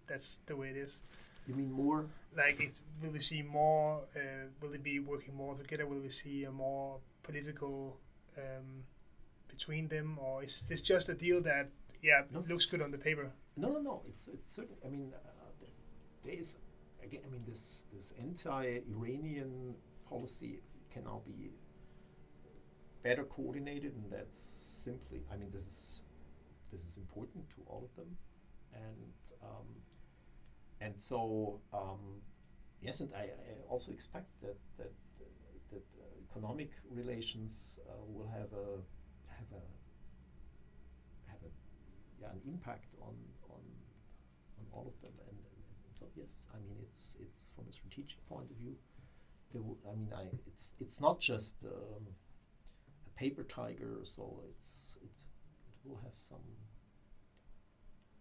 that's 0.06 0.40
the 0.46 0.56
way 0.56 0.68
it 0.68 0.76
is? 0.76 1.00
you 1.46 1.54
mean 1.54 1.72
more 1.72 2.04
Like, 2.36 2.60
it's, 2.60 2.80
will 3.02 3.10
we 3.10 3.20
see 3.20 3.40
more? 3.42 4.02
Uh, 4.14 4.48
will 4.60 4.68
they 4.70 4.76
be 4.78 4.98
working 5.00 5.34
more 5.34 5.54
together? 5.54 5.86
Will 5.86 6.00
we 6.00 6.10
see 6.10 6.44
a 6.44 6.52
more 6.52 6.98
political 7.22 7.96
um, 8.36 8.84
between 9.48 9.88
them, 9.88 10.18
or 10.20 10.44
is 10.44 10.62
this 10.68 10.82
just 10.82 11.08
a 11.08 11.14
deal 11.14 11.40
that 11.42 11.70
yeah 12.02 12.22
No. 12.30 12.44
looks 12.48 12.66
good 12.66 12.82
on 12.82 12.90
the 12.90 12.98
paper? 12.98 13.30
No, 13.56 13.68
no, 13.72 13.80
no. 13.80 14.02
It's 14.08 14.28
it's 14.28 14.52
certain. 14.56 14.76
I 14.84 14.88
mean, 14.90 15.12
uh, 15.14 15.37
there- 16.28 16.38
is 16.38 16.58
again. 17.02 17.22
I 17.26 17.30
mean, 17.30 17.44
this 17.46 17.86
this 17.92 18.14
anti-Iranian 18.20 19.74
policy 20.08 20.60
can 20.92 21.04
now 21.04 21.22
be 21.26 21.50
better 23.02 23.24
coordinated, 23.24 23.94
and 23.94 24.12
that's 24.12 24.38
simply. 24.38 25.22
I 25.32 25.36
mean, 25.36 25.50
this 25.50 25.66
is 25.66 26.04
this 26.72 26.84
is 26.84 26.96
important 26.98 27.48
to 27.50 27.56
all 27.66 27.82
of 27.84 27.94
them, 27.96 28.16
and 28.74 29.14
um, 29.42 29.68
and 30.80 31.00
so 31.00 31.60
um, 31.72 32.20
yes, 32.82 33.00
and 33.00 33.10
I, 33.14 33.22
I 33.22 33.54
also 33.68 33.92
expect 33.92 34.28
that 34.42 34.56
that 34.78 34.92
that 35.72 35.84
uh, 36.00 36.04
economic 36.30 36.70
relations 36.90 37.78
uh, 37.88 37.92
will 38.06 38.28
have 38.28 38.52
a 38.52 38.68
have 39.38 39.50
a 39.52 39.64
have 41.30 41.40
a 41.42 41.50
yeah, 42.20 42.30
an 42.32 42.40
impact 42.46 42.90
on 43.00 43.14
on 43.50 43.62
on 44.58 44.64
all 44.72 44.86
of 44.86 45.00
them. 45.00 45.12
And 45.28 45.47
so 45.98 46.06
yes, 46.16 46.48
I 46.54 46.58
mean 46.58 46.78
it's 46.88 47.16
it's 47.20 47.46
from 47.54 47.64
a 47.68 47.72
strategic 47.72 48.18
point 48.28 48.50
of 48.50 48.56
view. 48.56 48.74
Will, 49.52 49.76
I 49.90 49.96
mean, 49.96 50.12
I 50.14 50.24
it's 50.46 50.76
it's 50.80 51.00
not 51.00 51.20
just 51.20 51.64
um, 51.64 52.04
a 53.08 53.18
paper 53.18 53.42
tiger. 53.44 53.98
So 54.04 54.42
it's 54.50 54.98
it 55.02 55.10
it 55.74 55.88
will 55.88 56.00
have 56.04 56.14
some 56.14 56.46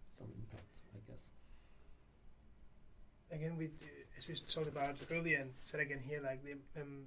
some 0.08 0.28
impact, 0.42 0.74
I 0.96 1.12
guess. 1.12 1.34
again, 3.32 3.58
we 3.58 3.66
uh, 3.66 4.18
as 4.18 4.28
we 4.28 4.36
talked 4.36 4.68
about 4.68 4.96
earlier 5.12 5.40
and 5.42 5.52
said 5.66 5.80
again 5.80 6.00
here, 6.00 6.22
like 6.24 6.44
the 6.44 6.56
um, 6.82 7.06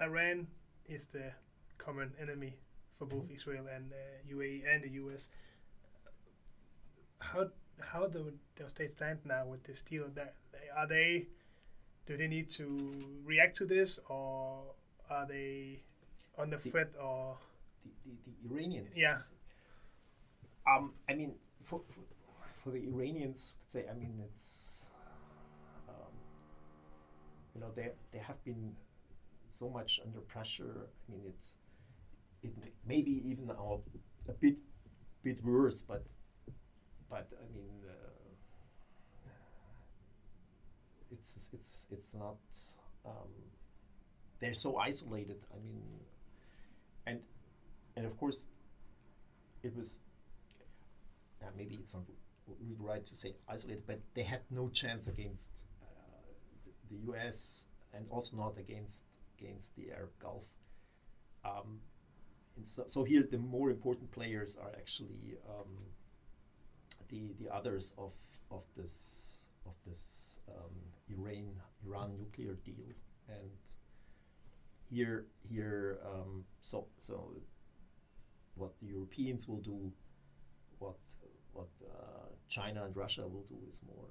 Iran 0.00 0.48
is 0.86 1.06
the 1.06 1.32
common 1.78 2.12
enemy 2.20 2.54
for 2.90 3.06
both 3.06 3.30
Israel 3.30 3.66
and 3.74 3.92
uh, 3.92 4.34
UAE 4.34 4.62
and 4.72 4.84
the 4.84 4.90
US. 5.02 5.28
How 7.20 7.48
how 7.80 8.06
do 8.06 8.32
the 8.56 8.68
states 8.70 8.94
stand 8.94 9.18
now 9.24 9.46
with 9.46 9.64
this 9.64 9.82
deal? 9.82 10.08
That 10.14 10.34
are 10.76 10.86
they? 10.86 11.26
Do 12.06 12.16
they 12.16 12.26
need 12.26 12.48
to 12.50 13.22
react 13.24 13.56
to 13.56 13.64
this, 13.66 13.98
or 14.08 14.62
are 15.08 15.26
they 15.26 15.80
on 16.38 16.50
the 16.50 16.56
The- 16.56 16.70
threat? 16.70 16.88
Or 17.00 17.36
The, 17.84 18.10
the, 18.10 18.48
the 18.48 18.54
Iranians. 18.54 18.98
yeah, 18.98 19.18
Um, 20.66 20.94
I 21.08 21.14
mean, 21.14 21.34
for, 21.62 21.80
for, 21.88 22.00
for 22.62 22.70
the 22.70 22.82
Iranians, 22.88 23.56
say, 23.66 23.84
I 23.90 23.94
mean, 23.94 24.20
it's, 24.32 24.92
um, 25.88 26.12
you 27.54 27.60
know, 27.60 27.70
they, 27.74 27.90
they 28.12 28.18
have 28.18 28.42
been 28.44 28.74
so 29.50 29.68
much 29.68 30.00
under 30.04 30.20
pressure. 30.20 30.86
I 31.08 31.12
mean, 31.12 31.22
it's, 31.26 31.56
it 32.42 32.52
may, 32.58 32.70
maybe 32.86 33.22
even 33.26 33.50
a 33.50 34.32
bit, 34.32 34.56
bit 35.22 35.42
worse, 35.44 35.82
but, 35.82 36.04
but 37.12 37.28
I 37.38 37.46
mean, 37.54 37.68
uh, 37.86 39.28
it's, 41.12 41.50
it's, 41.52 41.86
it's 41.92 42.14
not, 42.14 42.38
um, 43.04 43.28
they're 44.40 44.54
so 44.54 44.78
isolated. 44.78 45.36
I 45.52 45.58
mean, 45.62 45.82
and, 47.06 47.20
and 47.96 48.06
of 48.06 48.16
course, 48.16 48.48
it 49.62 49.76
was 49.76 50.00
uh, 51.42 51.50
maybe 51.54 51.74
it's 51.74 51.92
not 51.92 52.04
right 52.80 53.04
to 53.04 53.14
say 53.14 53.34
isolated, 53.46 53.82
but 53.86 54.00
they 54.14 54.22
had 54.22 54.40
no 54.50 54.70
chance 54.70 55.06
against 55.06 55.66
uh, 55.82 55.86
the, 56.64 56.96
the 56.96 57.02
U.S. 57.08 57.66
and 57.94 58.06
also 58.08 58.38
not 58.38 58.56
against 58.58 59.04
against 59.38 59.76
the 59.76 59.90
Arab 59.90 60.10
Gulf. 60.18 60.44
Um, 61.44 61.80
and 62.56 62.66
so, 62.66 62.84
so 62.86 63.04
here 63.04 63.26
the 63.30 63.38
more 63.38 63.70
important 63.70 64.10
players 64.12 64.56
are 64.56 64.70
actually 64.78 65.36
um, 65.48 65.68
the 67.12 67.22
the 67.40 67.48
others 67.54 67.94
of 67.98 68.14
of 68.50 68.64
this 68.76 69.48
of 69.66 69.74
this 69.86 70.40
um, 70.48 70.74
Iran 71.08 71.46
Iran 71.86 72.10
nuclear 72.18 72.54
deal, 72.64 72.90
and 73.28 73.52
here 74.90 75.24
here 75.48 75.98
um, 76.06 76.44
so 76.60 76.86
so 76.98 77.16
what 78.56 78.72
the 78.80 78.86
Europeans 78.86 79.48
will 79.48 79.60
do, 79.60 79.92
what 80.78 80.98
what 81.52 81.68
uh, 81.84 82.28
China 82.48 82.84
and 82.84 82.96
Russia 82.96 83.22
will 83.28 83.46
do 83.48 83.58
is 83.68 83.82
more 83.86 84.08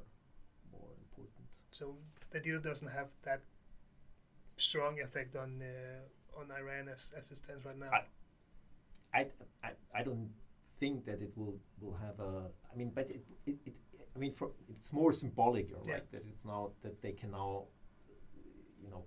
more 0.72 0.90
important. 1.06 1.46
so 1.72 1.96
the 2.32 2.40
deal 2.40 2.60
doesn't 2.60 2.92
have 2.92 3.10
that 3.24 3.42
strong 4.58 5.00
effect 5.02 5.36
on 5.36 5.62
uh, 5.62 6.40
on 6.40 6.52
Iran 6.52 6.88
as, 6.90 7.14
as 7.18 7.32
it 7.32 7.38
stands 7.38 7.66
right 7.66 7.78
now. 7.78 7.92
I- 7.92 8.06
I, 9.14 9.26
I, 9.62 9.72
I 9.94 10.04
don't 10.04 10.30
think 10.82 11.06
that 11.06 11.22
it 11.22 11.32
will 11.38 11.58
will 11.80 11.98
have 12.06 12.20
a. 12.20 12.50
I 12.72 12.76
mean, 12.76 12.92
but 12.94 13.08
it, 13.10 13.24
it, 13.46 13.56
it 13.66 13.76
I 14.16 14.20
mean, 14.20 14.34
for, 14.34 14.52
it's 14.68 14.92
more 14.92 15.14
symbolic, 15.14 15.72
right? 15.72 15.88
Yeah. 15.88 16.00
That 16.12 16.24
it's 16.30 16.46
now 16.46 16.72
that 16.84 17.02
they 17.02 17.14
can 17.14 17.32
now, 17.32 17.68
you 18.84 18.90
know, 18.90 19.04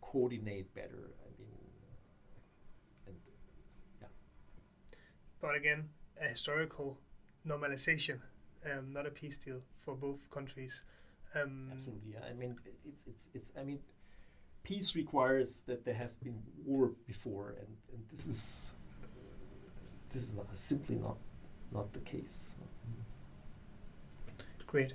coordinate 0.00 0.72
better. 0.74 1.10
I 1.26 1.28
mean, 1.38 1.58
and 3.08 3.16
yeah. 4.00 4.08
But 5.40 5.56
again, 5.56 5.88
a 6.20 6.28
historical 6.28 6.98
normalization, 7.44 8.18
um, 8.70 8.92
not 8.92 9.06
a 9.06 9.10
peace 9.10 9.38
deal 9.38 9.60
for 9.84 9.94
both 9.96 10.30
countries. 10.30 10.84
Um, 11.34 11.70
absolutely, 11.72 12.12
yeah. 12.12 12.30
I 12.30 12.34
mean, 12.34 12.56
it's 12.86 13.06
it's 13.06 13.30
it's. 13.34 13.52
I 13.58 13.64
mean, 13.64 13.80
peace 14.62 14.94
requires 14.94 15.62
that 15.62 15.84
there 15.84 15.98
has 16.04 16.16
been 16.16 16.38
war 16.64 16.92
before, 17.06 17.56
and, 17.58 17.76
and 17.92 18.02
this 18.10 18.26
is 18.28 18.74
this 20.14 20.22
is 20.22 20.34
not, 20.34 20.46
simply 20.56 20.96
not 20.96 21.16
not 21.72 21.92
the 21.92 22.00
case. 22.00 22.56
Great. 24.66 24.94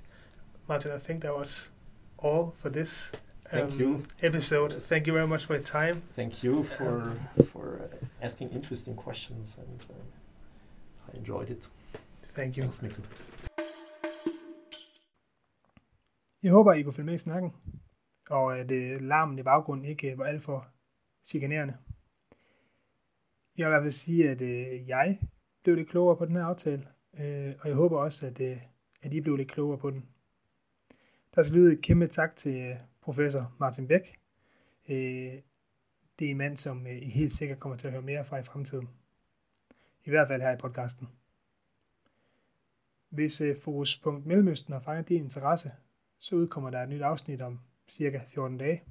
Martin, 0.68 0.92
I 0.92 0.98
think 0.98 1.22
that 1.22 1.36
was 1.36 1.70
all 2.18 2.54
for 2.62 2.70
this 2.70 3.12
Thank 3.52 3.74
um, 3.74 3.80
you. 3.80 4.04
episode. 4.22 4.72
Yes. 4.74 4.90
Thank 4.90 5.08
you 5.08 5.14
very 5.14 5.28
much 5.28 5.46
for 5.46 5.56
your 5.56 5.64
time. 5.64 6.02
Thank 6.16 6.44
you 6.44 6.64
for 6.78 7.14
for 7.52 7.66
uh, 7.84 8.06
asking 8.22 8.50
interesting 8.50 8.96
questions, 8.96 9.58
and 9.58 9.80
uh, 9.90 11.14
I 11.14 11.18
enjoyed 11.18 11.50
it. 11.50 11.68
Thank 12.36 12.58
you. 12.58 12.64
Thanks, 12.64 12.82
Mikkel. 12.82 13.04
Jeg 16.44 16.52
håber, 16.52 16.74
I 16.74 16.82
kunne 16.82 16.94
følge 16.94 17.06
med 17.06 17.14
i 17.14 17.18
snakken, 17.18 17.54
og 18.30 18.60
at 18.60 18.72
øh, 18.72 19.02
larmen 19.02 19.40
i 19.40 19.44
baggrunden 19.44 19.86
ikke 19.86 20.18
var 20.18 20.26
alt 20.26 20.44
for 20.44 20.68
chikanerende. 21.26 21.74
Jeg 23.60 23.68
vil 23.68 23.72
i 23.72 23.74
hvert 23.74 23.84
fald 23.84 23.92
sige, 23.92 24.30
at 24.30 24.42
øh, 24.42 24.90
jeg 24.90 25.20
blev 25.64 25.76
lidt 25.76 25.90
klogere 25.90 26.18
på 26.18 26.26
den 26.26 26.36
her 26.36 26.44
aftale, 26.44 26.88
øh, 27.20 27.56
og 27.60 27.68
jeg 27.68 27.76
håber 27.76 28.00
også, 28.00 28.28
at, 28.28 28.42
øh, 28.42 28.58
at 29.02 29.14
I 29.14 29.22
blev 29.22 29.36
lidt 29.36 29.52
klogere 29.52 29.78
på 29.78 29.90
den. 29.90 30.06
Der 31.36 31.44
skal 31.44 31.56
lyde 31.56 31.74
et 31.74 31.82
kæmpe 31.82 32.08
tak 32.08 32.36
til 32.36 32.56
øh, 32.56 32.76
professor 33.02 33.56
Martin 33.60 33.88
Bæk. 33.88 34.20
Øh, 34.90 35.34
det 36.20 36.26
er 36.26 36.32
en 36.32 36.38
mand, 36.38 36.58
som 36.58 36.88
øh, 36.88 36.98
I 37.02 37.10
helt 37.10 37.34
sikkert 37.34 37.60
kommer 37.60 37.78
til 37.78 37.88
at 37.88 37.94
høre 37.94 38.02
mere 38.02 38.26
fra 38.26 38.38
i 38.38 38.44
fremtiden. 38.44 38.90
I 40.06 40.10
hvert 40.10 40.28
fald 40.28 40.42
her 40.42 40.52
i 40.52 40.58
podcasten. 40.58 41.10
Hvis 43.10 43.42
øh, 43.42 43.56
Fokuspunkt 43.64 44.26
Mellemøsten 44.26 44.74
har 44.74 44.80
fanget 44.80 45.10
din 45.10 45.24
interesse, 45.24 45.72
så 46.20 46.36
udkommer 46.36 46.70
der 46.70 46.84
et 46.84 46.90
nyt 46.90 47.02
afsnit 47.02 47.42
om 47.42 47.60
cirka 47.90 48.20
14 48.28 48.58
dage. 48.58 48.84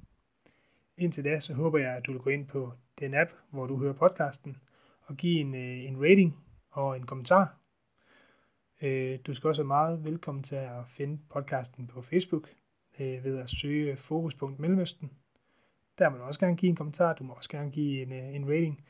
Indtil 0.97 1.23
da, 1.23 1.39
så 1.39 1.53
håber 1.53 1.79
jeg, 1.79 1.95
at 1.95 2.05
du 2.05 2.11
vil 2.11 2.21
gå 2.21 2.29
ind 2.29 2.47
på 2.47 2.73
den 2.99 3.13
app, 3.13 3.31
hvor 3.49 3.65
du 3.65 3.77
hører 3.77 3.93
podcasten, 3.93 4.57
og 5.01 5.17
give 5.17 5.39
en, 5.39 5.55
øh, 5.55 5.85
en 5.85 6.03
rating 6.03 6.37
og 6.69 6.97
en 6.97 7.05
kommentar. 7.05 7.55
Øh, 8.81 9.19
du 9.27 9.33
skal 9.33 9.47
også 9.47 9.61
være 9.61 9.67
meget 9.67 10.03
velkommen 10.03 10.43
til 10.43 10.55
at 10.55 10.87
finde 10.87 11.19
podcasten 11.29 11.87
på 11.87 12.01
Facebook 12.01 12.49
øh, 12.99 13.23
ved 13.23 13.37
at 13.37 13.49
søge 13.49 13.97
Fokuspunkt 13.97 14.59
Mellemøsten. 14.59 15.11
Der 15.97 16.09
må 16.09 16.17
du 16.17 16.23
også 16.23 16.39
gerne 16.39 16.57
give 16.57 16.69
en 16.69 16.75
kommentar, 16.75 17.13
du 17.13 17.23
må 17.23 17.33
også 17.33 17.49
gerne 17.49 17.71
give 17.71 18.01
en, 18.01 18.11
en 18.11 18.49
rating. 18.49 18.83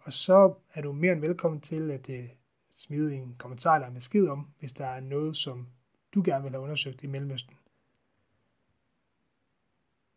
Og 0.00 0.12
så 0.12 0.54
er 0.74 0.82
du 0.82 0.92
mere 0.92 1.12
end 1.12 1.20
velkommen 1.20 1.60
til 1.60 1.90
at 1.90 2.10
smide 2.70 3.14
en 3.14 3.34
kommentar 3.38 3.74
eller 3.74 3.88
en 3.88 3.94
besked 3.94 4.28
om, 4.28 4.48
hvis 4.58 4.72
der 4.72 4.86
er 4.86 5.00
noget, 5.00 5.36
som 5.36 5.68
du 6.14 6.22
gerne 6.24 6.42
vil 6.42 6.52
have 6.52 6.62
undersøgt 6.62 7.02
i 7.02 7.06
Mellemøsten. 7.06 7.56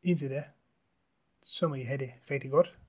Indtil 0.03 0.29
da, 0.29 0.43
så 1.41 1.67
må 1.67 1.75
I 1.75 1.83
have 1.83 1.97
det 1.97 2.11
rigtig 2.31 2.51
godt. 2.51 2.80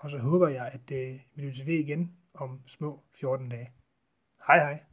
Og 0.00 0.10
så 0.10 0.18
håber 0.18 0.48
jeg, 0.48 0.66
at 0.66 0.90
øh, 0.92 1.20
vi 1.34 1.42
lyttes 1.42 1.66
ved 1.66 1.74
igen 1.74 2.16
om 2.34 2.60
små 2.66 3.02
14 3.10 3.48
dage. 3.48 3.70
Hej 4.46 4.58
hej. 4.58 4.89